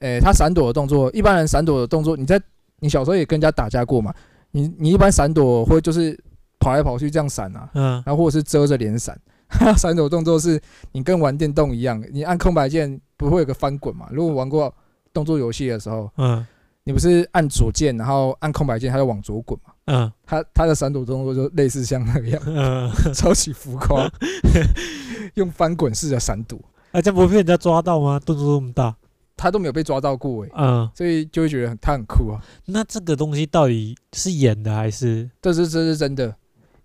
[0.00, 2.40] 诶、他闪躲的动作，一般人闪躲的动作，你在
[2.80, 4.12] 你小时候也跟人家打架过嘛？
[4.50, 6.18] 你你一般闪躲会就是
[6.58, 9.18] 跑来跑去这样闪啊，嗯然后或者是遮着脸闪。
[9.78, 14.08] 闪躲动作是你跟玩电动一样，你按空白键不会有个翻滚嘛？
[14.10, 14.72] 如果玩过
[15.12, 16.44] 动作游戏的时候，嗯
[16.82, 19.72] 你不是按左键，然后按空白键，它就往左滚嘛？
[19.86, 24.10] 嗯他他的闪躲动作就类似像那个样，嗯， 超级浮夸，
[25.34, 26.58] 用翻滚式的闪躲。
[26.92, 28.20] 啊，这不会被人家抓到吗？
[28.24, 28.94] 动作这么大，
[29.36, 32.40] 他都没有被抓到过哎，嗯，所以就会觉得很他很酷啊。
[32.64, 36.34] 那这个东西到底是演的还是这是这是真的，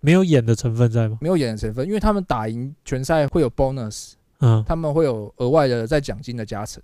[0.00, 1.18] 没有演的成分在吗？
[1.20, 6.82] 没有演的成分，因为他们打赢拳赛会有 bonus，嗯他们会有额外的在奖金的加成。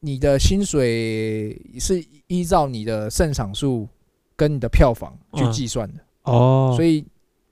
[0.00, 3.88] 你的薪水是依照你的胜场数
[4.36, 7.04] 跟你的票房去嗯计算的，哦，所以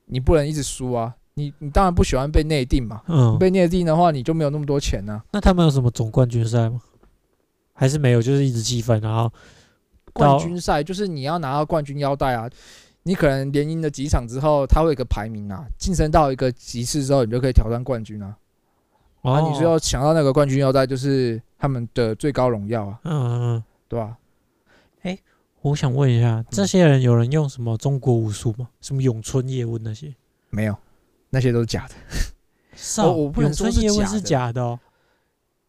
[0.06, 1.14] 你不能一直输啊。
[1.36, 5.20] 你你当然不喜欢被内定嘛，嗯，被内定的话你就没有那么多钱啊。
[5.32, 6.80] 那他们有什么总冠军赛吗？
[7.74, 8.22] 还是没有？
[8.22, 9.30] 就是一直积分，然后
[10.12, 12.48] 冠军赛就是你要拿到冠军腰带啊，
[13.02, 18.36] 你可能连赢了几场之后，他会有一个排名啊，晋升到一个级次之后，你就可以挑战冠军啊。
[19.22, 24.16] 啊，哦，你最后抢到那个冠军腰带，就是他们的最高荣耀啊，嗯嗯嗯，对吧、
[25.62, 28.68] 我想问一嗯下，这些人有人用什么中国武术吗？
[28.82, 30.14] 什么咏春叶问那些？
[30.50, 30.76] 没有，
[31.30, 31.94] 那些都是假的。
[32.76, 34.78] 是哦我不能咏说是春叶问是假的假的哦。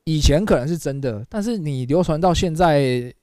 [0.06, 3.14] 以前可能是真的，但是你流传到现在，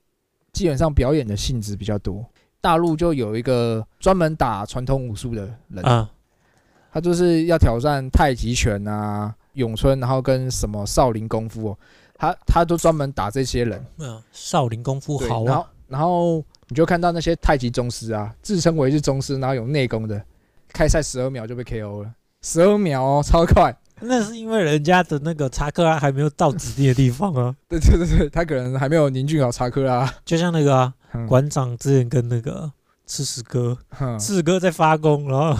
[0.51, 2.25] 基本上表演的性质比较多。
[2.59, 6.09] 大陆就有一个专门打传统武术的人，啊，
[6.91, 11.77] 他就是要挑战太极拳啊、咏春，然后跟什么少林功夫哦，
[12.15, 13.85] 他他都专门打这些人。
[13.97, 20.21] 嗯，少林功夫，好啊然后，然后你就看到那些太极宗师啊，自称为是宗师，然后有内功的，
[20.73, 23.73] 开赛十二秒就被 KO 了，十二秒哦，超快。
[24.05, 30.11] 那是因为人家的那个查克拉还没有到指定的地方啊， 对对对对，他可能还没有凝聚好查克拉。
[30.25, 31.25] 就像那个啊，嗯。
[31.27, 32.71] 馆长之前跟那个
[33.05, 35.55] 赤石哥，哼赤石哥在发功，然后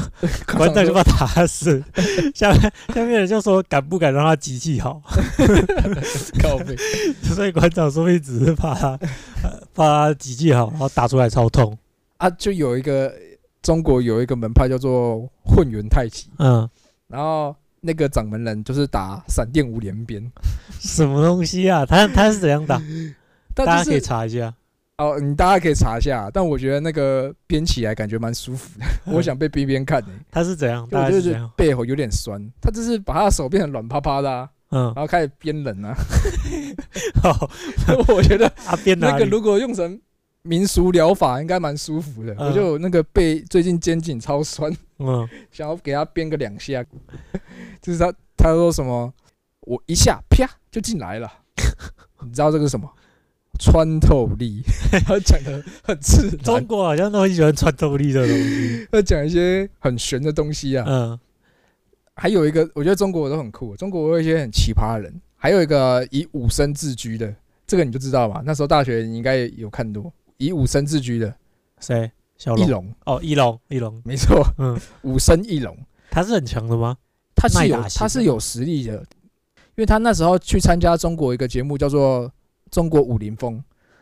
[0.47, 1.83] 馆馆长就把他打死，
[2.33, 2.61] 下面
[2.93, 5.01] 下面人就说敢不敢让他集气好，
[6.41, 6.75] 靠背，
[7.23, 8.89] 所以馆长说不定只是怕他
[9.43, 11.77] 呃怕他集气好，然后打出来超痛，
[12.17, 13.13] 啊，就有一个
[13.61, 16.67] 中国有一个门派叫做混元太极，嗯，
[17.07, 20.23] 然后那个掌门人就是打闪电五连鞭，
[20.79, 21.85] 什么东西啊？
[21.85, 22.81] 他他是怎样打？
[23.53, 24.53] 但大家可以查一下。
[24.97, 30.87] 哦，你大家可以查一下，但我觉得那个编起来感觉蛮舒服的， 我想被编编看诶、他是怎样？
[30.89, 31.49] 就我就是？
[31.57, 35.93] 背后有点酸，他就是把他的手变成软趴趴的、啊，嗯然，后开始编人啊。
[37.21, 37.49] 好，
[38.07, 38.49] 我觉得？
[38.97, 39.99] 那个如果用成
[40.43, 42.33] 民俗疗法，应该蛮舒服的。
[42.35, 46.83] 嗯我就那个背最近肩颈超酸，嗯， 想要给他编个两下，
[47.81, 49.13] 就是他他说什么，
[49.61, 51.31] 我一下啪就进来了，
[52.23, 52.89] 你知道这个是什么？
[53.59, 54.63] 穿透力，
[55.05, 58.87] 他讲的很自中，国好像都很喜欢穿透力的东西。
[58.91, 60.85] 他讲一些很玄的东西啊。
[60.87, 61.19] 嗯
[62.15, 67.33] 还有一个，我觉得中国都很酷，中国有一些很奇葩的人，还有一个以武生自居的，
[67.65, 68.43] 这个你就知道吧？
[68.45, 71.33] 那时候大学你应该有看多，以武生自居的
[71.79, 72.11] 谁？
[72.37, 72.65] 小龙？
[72.65, 74.01] 翼龙，哦，翼龙，翼龙。
[74.03, 75.77] 没错，嗯，武生翼龙，
[76.09, 76.97] 他是很强的吗？
[77.35, 82.27] 他是有他是有实力的，因为他那时候去参加中国一个节目叫做
[82.71, 83.57] 《中国武林风》，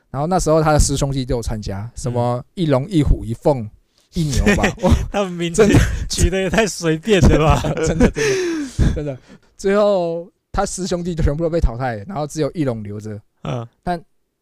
[0.10, 3.70] 然后那时候他的师兄弟都有参加，什么一龙一虎一凤
[4.14, 5.68] 一牛吧，哇， 他们名字
[6.10, 7.62] 取的也太随便了吧？
[7.86, 9.18] 真的真的真的，
[9.56, 13.20] 最后他师兄弟就全部都被淘汰了，然后只有翼龙留着。
[13.44, 13.68] 嗯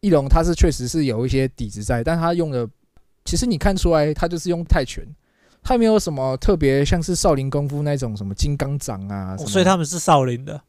[0.00, 2.68] 翼龙他是确实是有一些底子在，但他用的
[3.24, 5.04] 其实你看出来，他就是用泰拳，
[5.62, 10.60] 他没有什么特别像是少林功夫那种什么金刚掌啊，哦所以他们是少林的。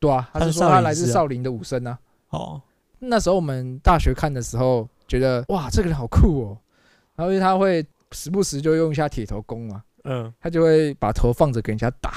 [0.00, 1.98] 对啊，他他是是说他来自少林的武僧啊。
[2.30, 2.60] 哦，
[2.98, 6.58] 那时候我们大学看的时候，觉得哇，这个人好酷哦。
[7.14, 12.12] 然后他会时不时就用一下铁头功嘛，嗯，他就会把头放着给人家打。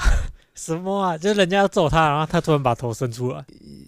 [0.56, 1.16] 什么啊？
[1.16, 3.44] 就是人家要揍他，然后他突然把头伸出来，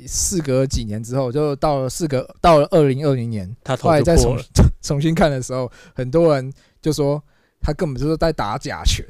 [0.07, 4.39] 事隔几年之后，就到了事隔到了二零二零年，他头后来再重。
[4.81, 7.21] 重新看的时候，很多人就说
[7.61, 9.05] 他根本就是在打假拳。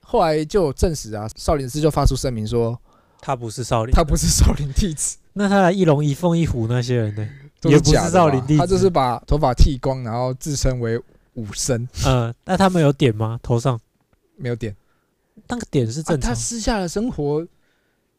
[0.00, 2.80] 后来就有证实啊，少林寺就发出声明说
[3.20, 7.28] 他不是少林，他不是少林弟子，那他来一龙一凤一虎那些人呢？
[7.60, 10.98] 都也不是假少林弟子他就是把头发剃光，然后自称为
[11.34, 13.38] 武僧，嗯，那他们有点吗？
[13.42, 13.78] 头上
[14.36, 14.74] 没有点。
[15.46, 16.34] 那个点是啊正常他。
[16.34, 17.46] 私下的生活，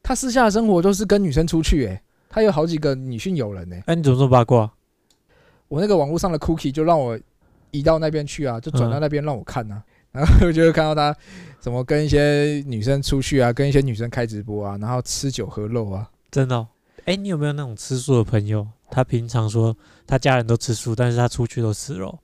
[0.02, 4.72] 他私下的生活都是跟女生出去、欸，他有好几个女性友人呢、哎，你怎么这么八卦？
[5.68, 7.20] 我那个网络上的 cookie 就让我
[7.72, 11.16] 移到那边去啊，就转到嗯那边让我看啊， 然后我就会看到他
[11.60, 16.10] 怎么跟一些女生出去啊，跟一些女生开直播啊，然后吃酒喝肉啊。
[16.32, 16.68] 真的、哦？
[17.06, 18.68] 哎，你有没有那种吃素的朋友？
[18.92, 19.76] 他平常说
[20.08, 22.18] 他家人都吃素，但是他出去都吃肉，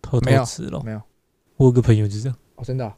[0.00, 0.82] 偷偷吃肉。
[0.82, 1.00] 没有
[1.56, 2.96] 我有个朋友就这样，哦，真的啊、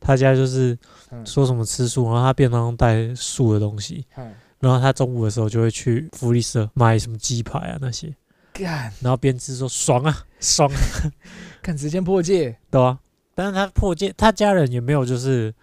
[0.00, 0.76] 他家就是
[1.10, 1.24] 嗯。
[1.26, 8.14] 说什么吃素，然后他便当带素的东西，嗯，然后他中午的时候就会去福利社买什么鸡排啊那些，
[8.52, 8.92] 干。
[9.00, 10.78] 然后边吃说爽啊爽啊，
[11.62, 12.98] 看时间破戒，对啊。
[13.34, 15.54] 但是他破戒，他家人也没有就是，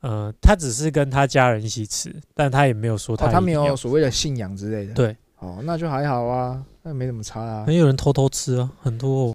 [0.00, 4.94] 呃，他只是跟他家人一起吃，但他也没有说哦，他没有所谓的信仰之类的。
[4.94, 5.16] 对。
[5.38, 7.64] 哦，那就还好啊，那没怎么差啊。
[7.66, 9.34] 很有人偷偷吃啊，很多、哦。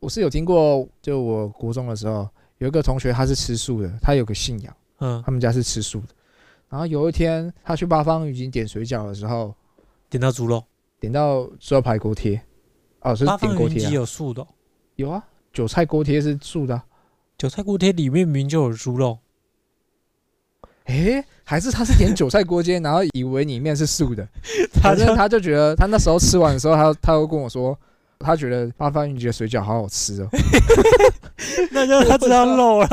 [0.00, 2.28] 我是有听过，就我国中的时候，
[2.62, 6.06] 有一个同学他是吃素的，他有个信仰，嗯，他们家是吃素的。
[6.68, 9.52] 然后有一天他去八方云集点水饺的时候，
[10.08, 10.62] 点到猪肉，
[11.00, 12.40] 点到猪肉排锅贴，
[13.00, 14.46] 哦，是点锅贴啊、有素的哦、
[14.94, 16.84] 有啊，韭菜锅贴是素的啊、
[17.36, 19.18] 韭菜锅贴里面明明就有猪肉，
[20.84, 24.24] 诶，还是他是点韭菜锅贴，然后以为里面是素的，
[24.80, 27.76] 反正他就觉得他那时候吃完的时候，他他会跟我说，
[28.22, 30.28] 他觉得八方云集的水饺好好吃哦。
[31.72, 32.86] 那就他知道肉了，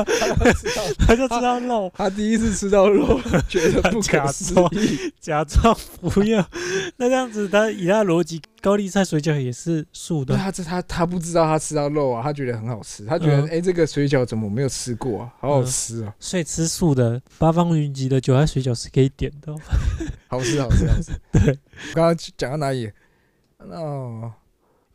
[1.06, 5.14] 他就知道肉，他第一次吃到肉， 觉得不假可思装议。
[5.20, 6.44] 假装不要。
[6.98, 19.56] 那这样子，他以他的逻辑，高丽菜水饺也是素的，对他这他他不知道他吃到肉啊，他觉得很好吃，他觉得哎、这个水饺怎么我没有吃过啊，好好吃啊，所以吃素的八方云集的韭菜水饺是可以点的哦。
[20.28, 21.12] 好吃好吃好吃。
[21.34, 21.58] 对，
[21.92, 22.90] 我刚刚讲到哪里？
[23.60, 24.32] 哦，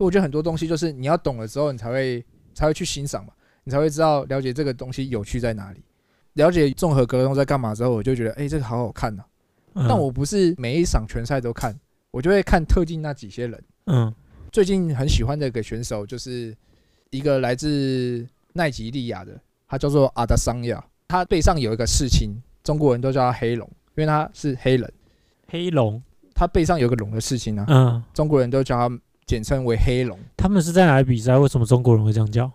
[0.04, 3.32] 我觉得很多东西就是你要懂了之后，你才会才会去欣赏嘛，
[3.64, 5.82] 你才会知道了解这个东西有趣在哪里。
[6.34, 9.24] 了解综合格斗在干嘛之后，我就觉得哎、诶这个好好看呐、
[9.74, 9.86] 嗯。
[9.88, 11.78] 但我不是每一场拳赛都看，
[12.10, 13.64] 我就会看特定那几些人。
[13.86, 14.14] 嗯。
[14.52, 16.56] 最近很喜欢的一个选手，就是
[17.10, 19.32] 一个来自奈及利亚的，
[19.66, 24.92] 他叫做阿德桑亚，他背上有一个刺青，中国人都叫他黑龙，因为他是黑人，
[25.48, 26.00] 黑龙，
[26.34, 30.18] 他背上有个龙的刺青啊，嗯，中国人都叫他简称为黑龙。
[30.36, 31.36] 他们是在哪里比赛？
[31.36, 32.50] 为什么中国人会这样叫？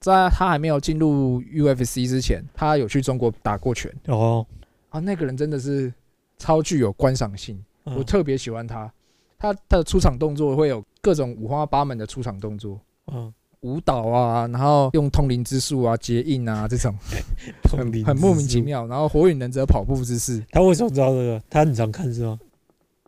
[0.00, 4.44] 在他还没有进入 UFC 之前，他有去中国打过拳哦，
[4.88, 5.92] 啊，那个人真的是
[6.38, 8.92] 超具有观赏性，嗯我特别喜欢他，
[9.38, 12.80] 他的出场动作会有各种五花八门的出场动作。
[13.12, 16.92] 嗯，舞蹈啊，然后用通灵之术啊、结印啊这种，
[17.70, 18.44] 很很莫名。
[18.44, 18.84] 其妙。
[18.88, 21.40] 然后火影忍者跑步姿势，他为什么知道这个？
[21.48, 22.40] 他很常看是吗？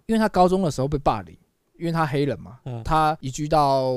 [0.07, 1.37] 因为他高中的时候被霸凌，
[1.79, 3.93] 因为他黑人嘛，嗯他移居到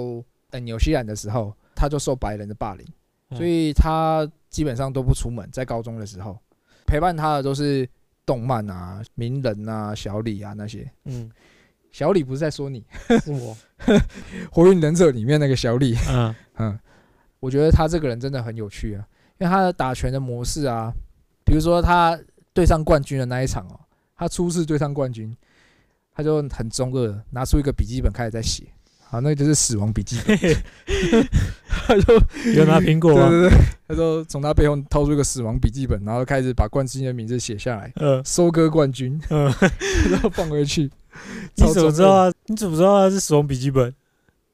[0.51, 2.85] 呃纽西兰的时候，他就受白人的霸凌，
[3.29, 5.47] 嗯所以他基本上都不出门。
[5.51, 6.37] 在高中的时候，
[6.85, 7.87] 陪伴他的都是
[8.25, 10.89] 动漫啊、名人啊、小李啊那些。
[11.05, 11.29] 嗯，
[11.91, 12.83] 小李不是在说你，
[13.23, 13.55] 是我。
[14.51, 15.95] 火影忍者里面那个小李。
[16.09, 16.79] 嗯 嗯，
[17.39, 19.07] 我觉得他这个人真的很有趣啊，
[19.39, 20.91] 因为他的打拳的模式啊，
[21.45, 22.19] 比如说他
[22.53, 23.79] 对上冠军的那一场哦，
[24.15, 25.35] 他初次对上冠军，
[26.17, 28.63] 他就很中二，拿出一个笔记本开始在写，
[29.03, 30.35] 好，那个就是死亡笔记本，
[31.69, 32.15] 他就
[32.55, 33.29] 有拿苹果吗？
[33.29, 39.45] 对对对，他就从他背后掏出一个死亡笔记本，然后开始把冠军的名字写下来，嗯收割冠军，嗯，
[40.09, 40.89] 然后放回去。
[41.53, 42.33] 你怎么知道？
[42.47, 43.93] 你怎么知道他是死亡笔记本？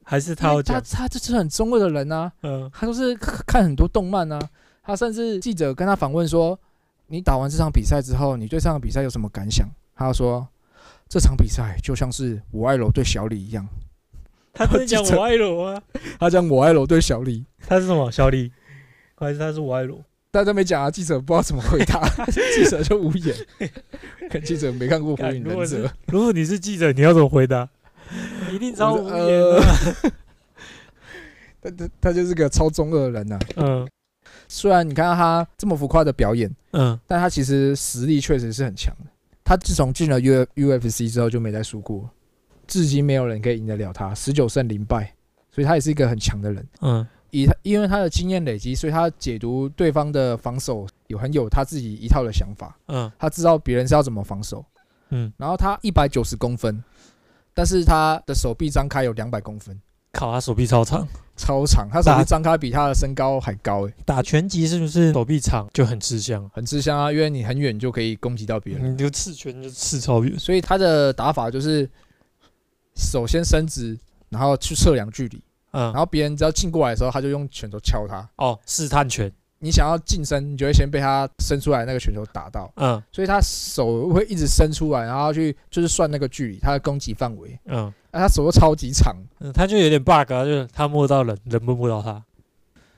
[0.02, 0.78] 还是他他？
[0.82, 4.38] 他就是很中二的人啊，嗯他都是看很多动漫啊，
[4.82, 6.60] 他甚至记者跟他访问说
[7.08, 10.46] ：“你打完这场比赛之后，你对这场比赛有什么感想？”他说
[11.14, 13.64] ：“这场比赛就像是我爱楼对小李一样。
[14.52, 15.80] 他真的讲我爱罗啊？”
[16.18, 18.10] 他讲我爱楼对小李，他是什么？
[18.10, 18.50] 小李？
[19.14, 20.04] 还是他是我爱罗？
[20.32, 22.02] 大家没讲啊，记者不知道怎么回答，
[22.56, 23.32] 记者就无言。
[24.28, 27.68] 看记者没看过《火影忍者如果是》，如果你是记者，你要怎么回答？
[28.50, 29.62] 一定超无言。
[31.62, 33.58] 他他他就是个超中二的人呐、啊。
[33.58, 33.88] 嗯
[34.48, 39.10] 虽然你看到他这么浮夸的表演，嗯但他其实实力确实是很强的。
[39.44, 42.08] 他自从进了 U UFC 之后就没再输过，
[42.66, 45.14] 至今没有人可以赢得了他，十九胜零败，
[45.52, 46.66] 所以他也是一个很强的人。
[46.80, 47.06] 嗯。
[47.30, 53.10] 以他因为他的经验累积，所以他解读对方的防守有很有他自己一套的想法，嗯。
[53.18, 54.64] 他知道别人是要怎么防守。
[55.10, 56.82] 嗯，然后他一百九十公分，
[57.52, 59.78] 但是他的手臂张开有两百公分，
[60.12, 61.06] 靠，他手臂超长。
[61.36, 66.48] 超长，他手打臂张开比他的身高还高诶，打拳击是不是手臂长就很吃香？
[66.54, 68.92] 很吃香啊，因为你很远就可以攻击到别人。
[68.92, 70.38] 你就刺拳就刺超远。
[70.38, 71.88] 所以他的打法就是
[72.96, 75.42] 首先伸直，然后去测量距离，
[75.72, 78.28] 嗯然，后别人只要进过来的时候，他就用拳头敲他。
[78.36, 79.30] 哦，试探拳。
[79.64, 87.58] 你想要近身，你就会先被他伸出来那个拳头打到，嗯所以他手会一直伸出来，然后去就是算那个距离，他的攻击范围。
[87.64, 92.22] 嗯啊，他手又超级长，嗯，他就有点 bug 啊，就是他摸到人，人摸不到他。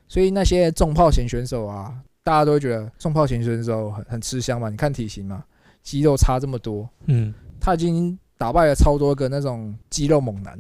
[0.09, 1.95] 所以那些重炮型选手啊，
[2.25, 4.69] 大家都会觉得重炮型选手很很吃香嘛。
[4.69, 5.45] 你看体型嘛，
[5.85, 10.59] 肌肉差这么多，嗯，他已经打败了超多个那种肌肉猛男。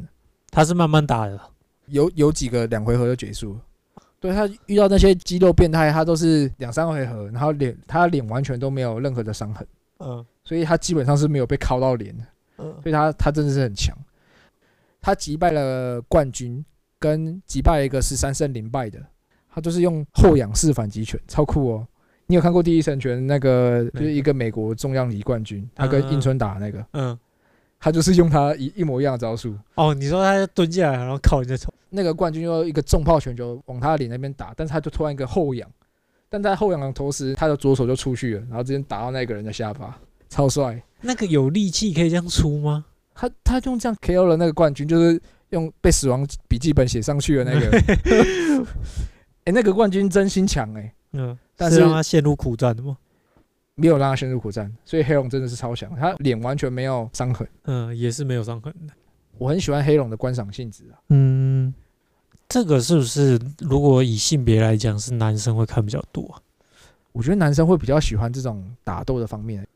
[0.52, 1.38] 他是慢慢打的。
[1.88, 3.60] 有有几个两回合就结束了。
[4.26, 9.66] 对他遇到那些肌肉变态，他都是两三回合，然后脸他脸完全都没有任何的伤痕，
[9.98, 12.24] 嗯所以他基本上是没有被敲到脸的，
[12.58, 13.96] 嗯所以他他真的是很强。
[15.00, 16.64] 他击败了冠军，
[16.98, 18.98] 跟击败了一个十三胜零败的，
[19.48, 21.86] 他就是用后仰式反击拳，超酷哦。
[22.26, 27.16] 你有看过第一神拳那个，就是一个美国重量级冠军，他跟英村打的那个，嗯
[27.78, 29.54] 他就是用他一一模一样的招数。
[29.76, 35.70] 哦，你说他蹲下来，然后靠你的头，那个冠军又一个重炮拳球往他的脸那边打，但是他就突然一个后仰，
[36.28, 40.82] 但在后仰的同时，他的左手就出去了，然后直接打到那个人的下巴，超帅。
[41.00, 42.84] 那个有力气可以这样出吗？
[43.14, 45.20] 他他用这样 KO 了那个冠军，就是
[45.50, 48.66] 用被死亡笔记本写上去的那个。
[49.44, 52.96] 哎、那个冠军真心强哎、嗯，但是是让他陷入苦战的吗？
[53.76, 57.46] 没有让他陷入苦战，所以黑龙真的是超强，他脸完全没有伤痕。
[57.64, 58.92] 嗯，也是没有伤痕的。
[59.38, 60.98] 我很喜欢黑龙的观赏性质啊。
[61.10, 61.72] 嗯，
[62.48, 66.40] 这个是不是如果以性别来讲，是男生会看比较多啊？
[67.12, 69.66] 我觉得男生会比较喜欢这种打斗的方面，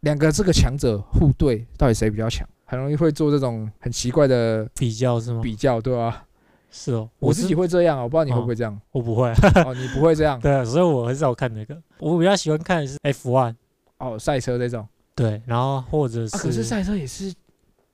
[0.00, 5.40] 两个这个强者互对，到底谁比较强，很容易会做这种很奇怪的比较是吗？
[5.42, 6.24] 比较，对吧、
[6.70, 8.80] 是哦，我自己会这样啊，我不知道你会不会这样。
[8.92, 9.28] 我不会，
[9.64, 11.76] 哦，你不会这样对啊，所以我很少看那个。
[11.98, 13.54] 我比较喜欢看的是 F one，
[13.98, 17.32] 哦，赛车这种对，然后或者啊，是,、可是赛车也是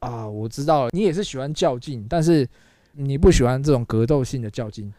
[0.03, 2.46] 啊，我知道了，你也是喜欢较劲，但是
[2.92, 4.92] 你不喜欢这种格斗性的较劲。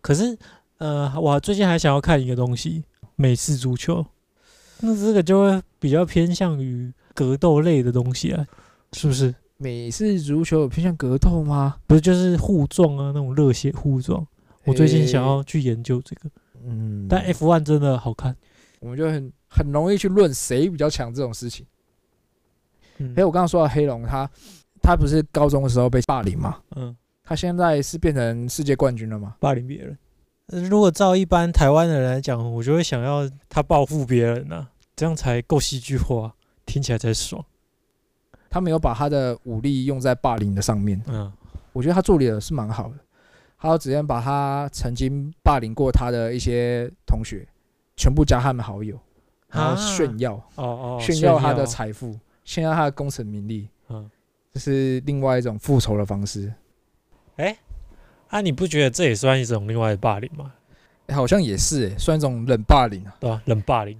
[0.00, 0.36] 可是
[0.78, 2.82] 呃，我最近还想要看一个东西，
[3.16, 4.04] 美式足球，
[4.80, 8.46] 那这个就会比较偏向于格斗类的东西啊，
[8.92, 9.34] 是不是？
[9.58, 11.76] 美式足球有偏向格斗吗？
[11.86, 14.26] 不是就是互撞啊，那种热血互撞。
[14.64, 16.30] 我最近想要去研究这个，
[16.64, 18.34] 嗯，但 F one 真的好看。
[18.80, 21.66] 我们就很很容易去论谁比较强这种事情。
[22.98, 24.28] 嗯哎，我刚刚说到黑龙，他
[24.82, 26.58] 他不是高中的时候被霸凌嘛？
[26.76, 29.36] 嗯，他现在是变成世界冠军了吗？
[29.40, 29.96] 霸凌别人。
[30.48, 36.34] 呃如果照一般台湾的人来讲，我就会想要他报复别人啊，这样才够戏剧化，
[36.64, 37.44] 听起来才爽。
[38.48, 41.30] 他没有把他的武力用在霸凌的上面，嗯，
[41.74, 42.94] 我觉得他处理的是蛮好的。
[43.58, 47.46] 他直接把他曾经霸凌过他的一些同学
[47.96, 48.98] 全部加他们好友，
[49.48, 52.16] 然后啊炫耀、哦哦，炫耀他的财富，
[52.48, 54.10] 炫耀他的功成名利，嗯，
[54.54, 56.50] 这是另外一种复仇的方式。
[57.36, 57.54] 哎
[58.28, 60.50] 啊，你不觉得这也算一种另外的霸凌吗？
[61.08, 63.14] 欸好像也是、欸，算一种冷霸凌啊。
[63.20, 63.94] 对吧、冷霸凌。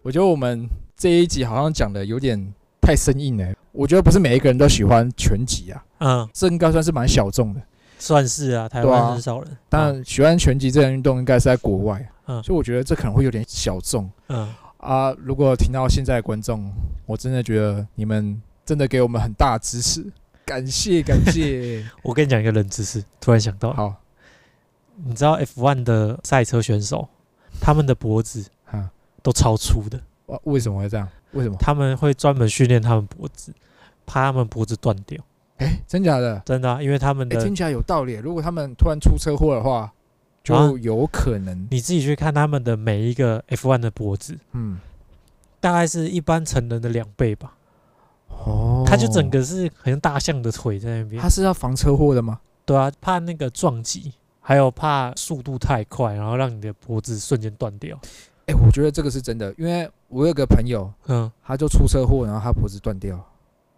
[0.00, 0.64] 我觉得我们
[0.96, 3.52] 这一集好像讲的有点太生硬了。
[3.72, 7.60] 我觉得不是每一个人都喜欢拳击啊，嗯，这应该算是蛮小众的。
[7.98, 9.56] 算是啊，台湾很少人。
[9.68, 14.48] 但喜欢拳击这项运动应该是在国外，嗯所以我觉得这可能会有点小众嗯，
[14.82, 15.10] 啊。
[15.18, 16.70] 如果听到现在的观众，
[17.06, 20.04] 我真的觉得你们真的给我们很大的支持，
[20.44, 21.84] 感谢感谢。
[22.04, 23.94] 我跟你讲一个冷知识，突然想到，好，
[25.04, 27.08] 你知道 F1 的赛车选手，
[27.60, 28.90] 他们的脖子啊，
[29.22, 31.08] 都超粗的，哇为什么会这样？
[31.32, 31.56] 为什么？
[31.58, 33.52] 他们会专门训练他们脖子，
[34.04, 35.18] 怕他们脖子断掉。
[35.58, 36.42] 哎、真假的？
[36.44, 38.14] 真的啊、因为他们哎、的、听起来有道理。
[38.14, 39.92] 如果他们突然出车祸的话，啊
[40.42, 41.68] 就有可能。
[41.70, 44.78] 你自己去看他们的每一个 F1 的脖子，嗯，
[45.60, 47.54] 大概是一般成人的两倍吧。
[48.28, 52.40] 哦他就整个是很像大象的腿在那边他，是要防车祸的吗？
[52.64, 57.98] 对啊，怕那个撞击，还有怕速度太快，然后让你的脖子瞬间断掉。
[58.46, 63.18] 哎、我觉得这个是真的，因为我有个朋友，嗯，他就出车祸，然后他脖子断掉，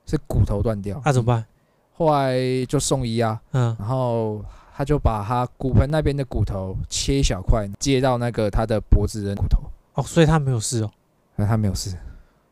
[0.06, 1.00] 是骨头断掉。
[1.04, 1.44] 那、怎么办？
[1.92, 2.36] 后来
[2.66, 4.44] 就送医啊，嗯，然后
[4.76, 9.58] 他就把他骨盆那边的骨头切一小块，接到那个他的脖子的骨头，
[9.94, 10.90] 哦，所以他没有事哦，
[11.36, 11.96] 那他没有事。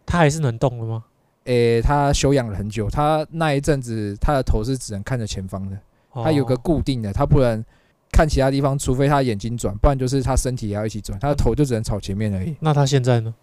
[0.07, 1.05] 他还是能动的吗？
[1.45, 5.77] 诶、他休养了很久，他那一阵子他的头是只能看着前方的，
[6.13, 7.65] 他有个哦固定的，他不能
[8.13, 12.55] 看其他地方，除非他眼睛转，不然就是他身体也要一起转，他的头就只能朝前面而已。
[12.61, 13.35] 那他现在呢？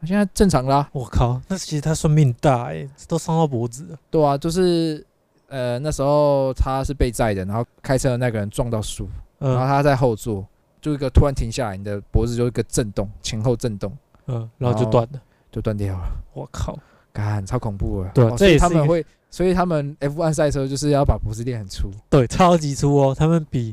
[0.00, 3.98] 他现在正常啦、我靠，那其实他算命大哎、都伤到脖子了。
[4.10, 5.06] 对啊，就是
[5.54, 10.44] 呃那时候他是被载的，然后开车的那个人撞到树，然后嗯他在后座，
[10.80, 13.96] 就一个突然停下来，你的脖子就一个震动，前后震动
[14.26, 15.20] 嗯，然后就断了。
[15.52, 16.76] 就断掉了，我靠，
[17.12, 18.10] 干超恐怖了。
[18.12, 21.92] 对啊哦所以这也是他们会，所以他们 F1 赛车就是要把脖子练很粗。
[22.10, 23.14] 对，超级粗哦。
[23.16, 23.72] 他们比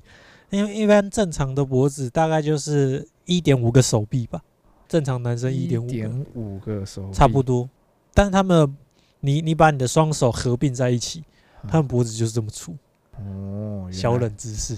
[0.52, 4.40] 因为一般正常的脖子大概就是一点五个手臂吧，
[4.88, 7.68] 正常男生一点五点五个手臂，差不多。
[8.14, 8.78] 但是他们，
[9.22, 11.26] 你你把你的双手合并在一起，嗯
[11.68, 12.76] 他们脖子就是这么粗。
[13.18, 14.78] 哦，小冷知识，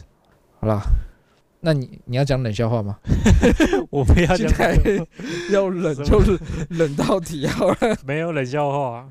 [0.59, 0.81] 好啦，
[1.61, 2.97] 那你你要讲冷笑话吗？
[3.89, 4.49] 我不要讲
[5.51, 6.37] 要冷就是
[6.69, 7.77] 冷到底好了。
[8.05, 9.09] 没有冷笑话、啊。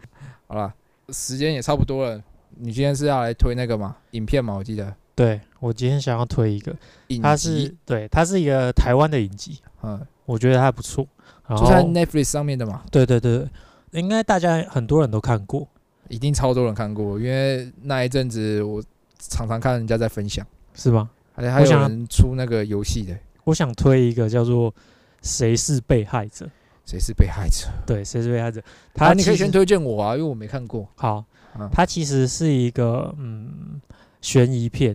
[0.48, 0.74] 好啦，
[1.10, 2.22] 时间也差不多了。
[2.56, 3.96] 你今天是要来推那个吗？
[4.10, 4.54] 影片吗？
[4.54, 6.74] 我记得对我今天想要推一个，
[7.08, 11.06] 影它集是对，它是一个台湾的影集，嗯，我觉得还不错。
[11.46, 13.48] 然后就在 Netflix 上面的嘛，对对对，
[13.90, 15.66] 对应该大家很多人都看过。
[16.12, 18.84] 一定超多人看过，因为那一阵子我
[19.18, 21.08] 常常看人家在分享，是吗？
[21.34, 24.70] 而且还有人出那个游戏的，我想推一个叫做
[25.22, 26.44] 《谁是被害者》。
[26.84, 27.68] 谁是被害者？
[27.86, 28.62] 对，谁是被害者？
[28.92, 30.86] 他、你可以先推荐我啊，因为我没看过。
[30.96, 31.24] 好，
[31.58, 33.80] 嗯它其实是一个嗯
[34.20, 34.94] 悬疑片，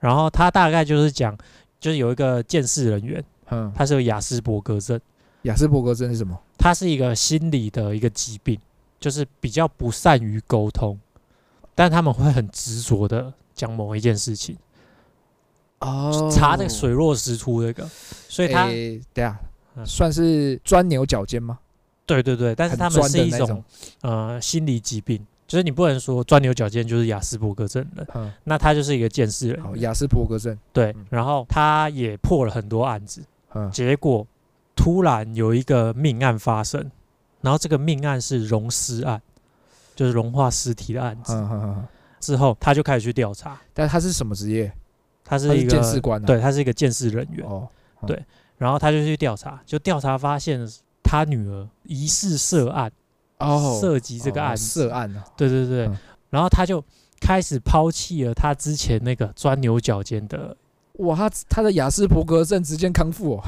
[0.00, 1.34] 然后它大概就是讲，
[1.78, 5.00] 就是有一个监视人员，嗯，他是有雅斯伯格症，
[5.42, 6.38] 雅斯伯格症是什么？
[6.58, 8.58] 他是一个心理的一个疾病，
[9.00, 11.00] 就是比较不善于沟通，
[11.74, 14.56] 但他们会很执着的讲某一件事情，
[15.78, 17.88] 哦查那个水落石出那个，
[18.28, 19.40] 所以他、诶等一下
[19.76, 21.58] 嗯算是钻牛角尖吗？
[22.04, 23.64] 对对对，但是他们是一种
[24.02, 33.22] 呃心理疾病，就是你不能说钻牛角尖就是雅斯伯格症了，嗯，那他就是一个见识人好，雅斯伯格症，对嗯，然后他也破了很多案子，
[33.54, 34.26] 嗯结果
[34.74, 36.90] 突然有一个命案发生，
[37.40, 39.20] 然后这个命案是溶尸案，
[39.94, 41.32] 就是融化尸体的案子。
[41.34, 41.86] 嗯嗯嗯，
[42.20, 44.72] 之后他就开始去调查，但他是什么职业？
[45.24, 47.46] 他是一个监视官啊对，他是一个监视人员。
[47.46, 47.68] 哦，
[48.06, 48.20] 对
[48.58, 50.60] 然后他就去调查，就调查发现
[51.02, 52.90] 他女儿疑似涉案，
[53.38, 54.64] 哦，涉及这个案子。
[54.64, 55.96] 涉案啊，对对对，嗯
[56.30, 56.84] 然后他就
[57.20, 60.56] 开始抛弃了他之前那个钻牛角尖的，
[60.98, 63.42] 哇，他他的雅斯伯格症直接康复哦，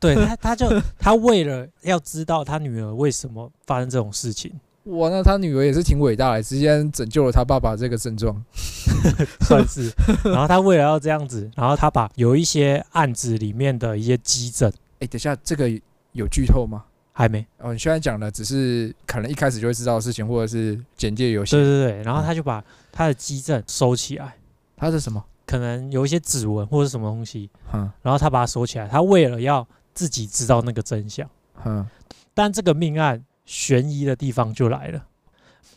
[0.00, 0.66] 对他他就
[0.98, 4.50] 他为了要知道他女儿为什么发生这种事情，
[4.84, 8.42] 哇，那他女儿也是挺伟大的，直接拯救了他爸爸这个症状。
[9.42, 9.92] 算是。
[10.24, 15.70] 然后他为了要这样子，然后他把有一些案子里面的一些基证哎，等一下，这个
[16.12, 16.84] 有剧透吗？
[17.12, 21.64] 还没，哦，你现在讲的只是可能一开始就会知道的事情，或者是简介有些对。
[21.64, 24.34] 对对，然后他就把他的基证收起来，
[24.76, 25.22] 他是什么？
[25.46, 31.28] 可能有一些指纹或者什么东西，嗯然后他把它收起来，他为了要自己知道那个真相。
[31.64, 31.86] 嗯，
[32.34, 35.06] 但这个命案悬疑的地方就来了，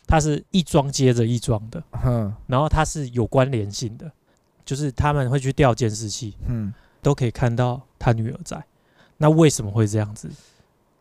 [0.06, 4.10] 它是一桩接着一桩的，嗯然后它是有关联性的，
[4.64, 8.64] 就是他们会去调监视器，嗯都可以看到他女儿在。
[9.18, 10.28] 那为什么会这样子？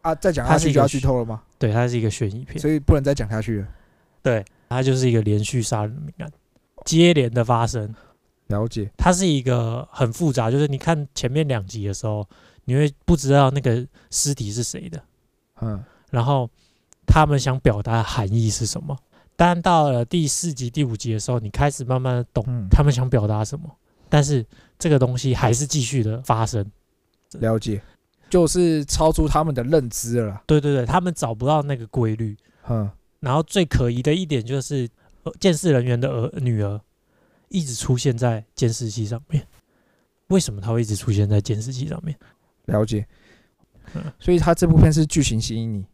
[0.01, 1.41] 啊，再讲它是一个下去就要剧透了吗？
[1.57, 3.68] 对，它是一个悬疑片，所以不能再讲下去了。
[4.22, 6.30] 对，它就是一个连续杀人命案，
[6.84, 7.95] 接连的发生。
[8.47, 12.28] 了解，它是一个很复杂，就是你看前面两集的时候，
[12.66, 15.03] 你会不知道那个尸体是谁的，
[15.61, 16.49] 嗯然后
[17.05, 18.97] 他们想表达的含义是什么。
[19.36, 23.68] 但到了第四集、第五集的时候，你开始慢慢的懂嗯，他们想表达什么，
[24.07, 24.45] 但是
[24.78, 26.64] 这个东西还是继续的发生。
[27.39, 27.82] 了解，
[28.30, 30.43] 就是超出他们的认知了。
[30.45, 32.38] 对对对，他们找不到那个规律。
[32.70, 32.88] 嗯，
[33.20, 34.88] 然后最可疑的一点就是，
[35.24, 36.80] 呃监视人员的儿女儿
[37.49, 39.45] 一直出现在监视器上面。
[40.28, 42.16] 为什么他会一直出现在监视器上面？
[42.66, 43.05] 了解
[43.93, 44.03] 嗯。
[44.20, 45.86] 所以他这部片是剧情吸引你。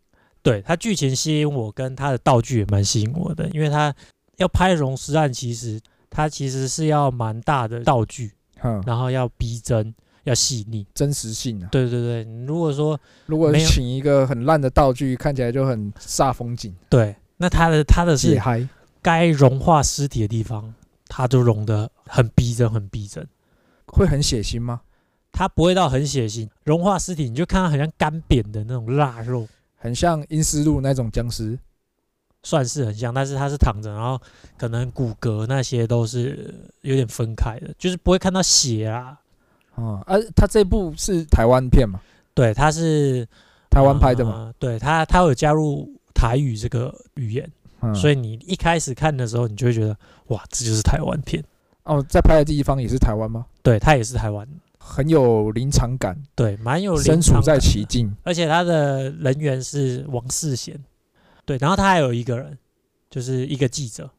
[0.42, 3.94] 对他剧情吸引我，跟他的道具也蛮吸引我的，因为他
[4.38, 8.32] 要拍溶尸案，其实他其实是要蛮大的道具，
[8.64, 9.94] 嗯，然后要逼真，
[10.24, 10.88] 要细腻。
[10.94, 11.68] 真实性啊。
[11.72, 18.40] 对对对，如果说如果请一个很烂的道具，看起来就很煞风景，对，那他的他的是。
[19.02, 20.74] 该融化尸体的地方，
[21.08, 23.26] 他都融的很逼真，很逼真。
[23.88, 24.82] 会很血腥吗？
[25.40, 31.58] 它不会到很血腥，融化尸体你就看到很像干扁的那种腊肉，很像阴尸路那种僵尸。
[32.44, 34.20] 算是很像，但是它是躺着，然后
[34.58, 39.18] 可能骨骼那些都是有点分开的，就是不会看到血啊。
[39.76, 42.02] 哦，啊，它这部是台湾片嘛？
[42.34, 43.26] 对，它是
[43.70, 44.32] 台湾拍的嘛？
[44.32, 49.96] 呃对，它它有加入台语这个语言，嗯，所以你一开始看的时候，你就会觉得
[50.28, 51.42] 哇，这就是台湾片。
[51.84, 53.46] 哦，在拍的地方也是台湾吗？
[53.64, 54.46] 对，它也是台湾，
[54.90, 58.12] 很有临场感，对，蛮有身处在其境。
[58.24, 60.84] 而且他的人员是王世贤，
[61.46, 62.58] 对，然后他还有一个人，
[63.08, 64.10] 就是一个记者，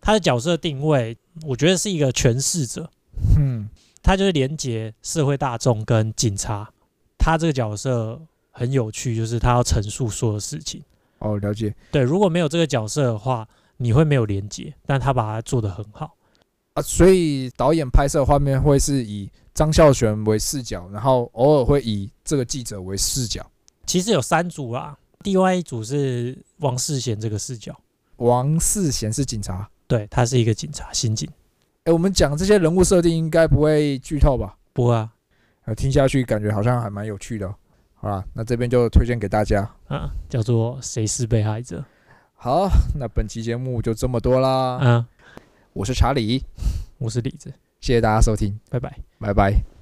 [0.00, 1.14] 他的角色定位，
[1.46, 2.90] 我觉得是一个诠释者，
[3.38, 3.68] 嗯，
[4.02, 6.70] 他就是连接社会大众跟警察，
[7.18, 8.18] 他这个角色
[8.50, 10.82] 很有趣，就是他要陈述所有事情，
[11.18, 11.74] 哦，了解。
[11.92, 13.46] 对，如果没有这个角色的话，
[13.76, 16.15] 你会没有连接，但他把它做得很好，
[16.76, 16.82] 啊。
[16.82, 23.44] 所以导演拍摄画面会是以张孝全为视角，然后偶尔会以这个记者为视角。
[23.84, 27.74] 其实有三组啦，另外一组是王世贤这个视角，
[28.16, 29.68] 王世贤是警察。
[29.88, 31.30] 对他是一个警察，刑警，
[31.84, 34.56] 哎，我们讲这些人物设定应该不会剧透吧？
[34.72, 35.12] 不过啊，
[35.64, 37.54] 呃，听下去感觉好像还蛮有趣的、哦。
[37.94, 39.62] 好啦，那这边就推荐给大家。
[39.86, 41.84] 啊，叫做谁是被害者？
[42.34, 42.68] 好，
[42.98, 44.80] 那本期节目就这么多啦。
[44.82, 45.06] 嗯，
[45.76, 46.42] 我是查理，
[46.96, 48.98] 我是李子，谢谢大家收听，拜拜。
[49.20, 49.75] 拜拜。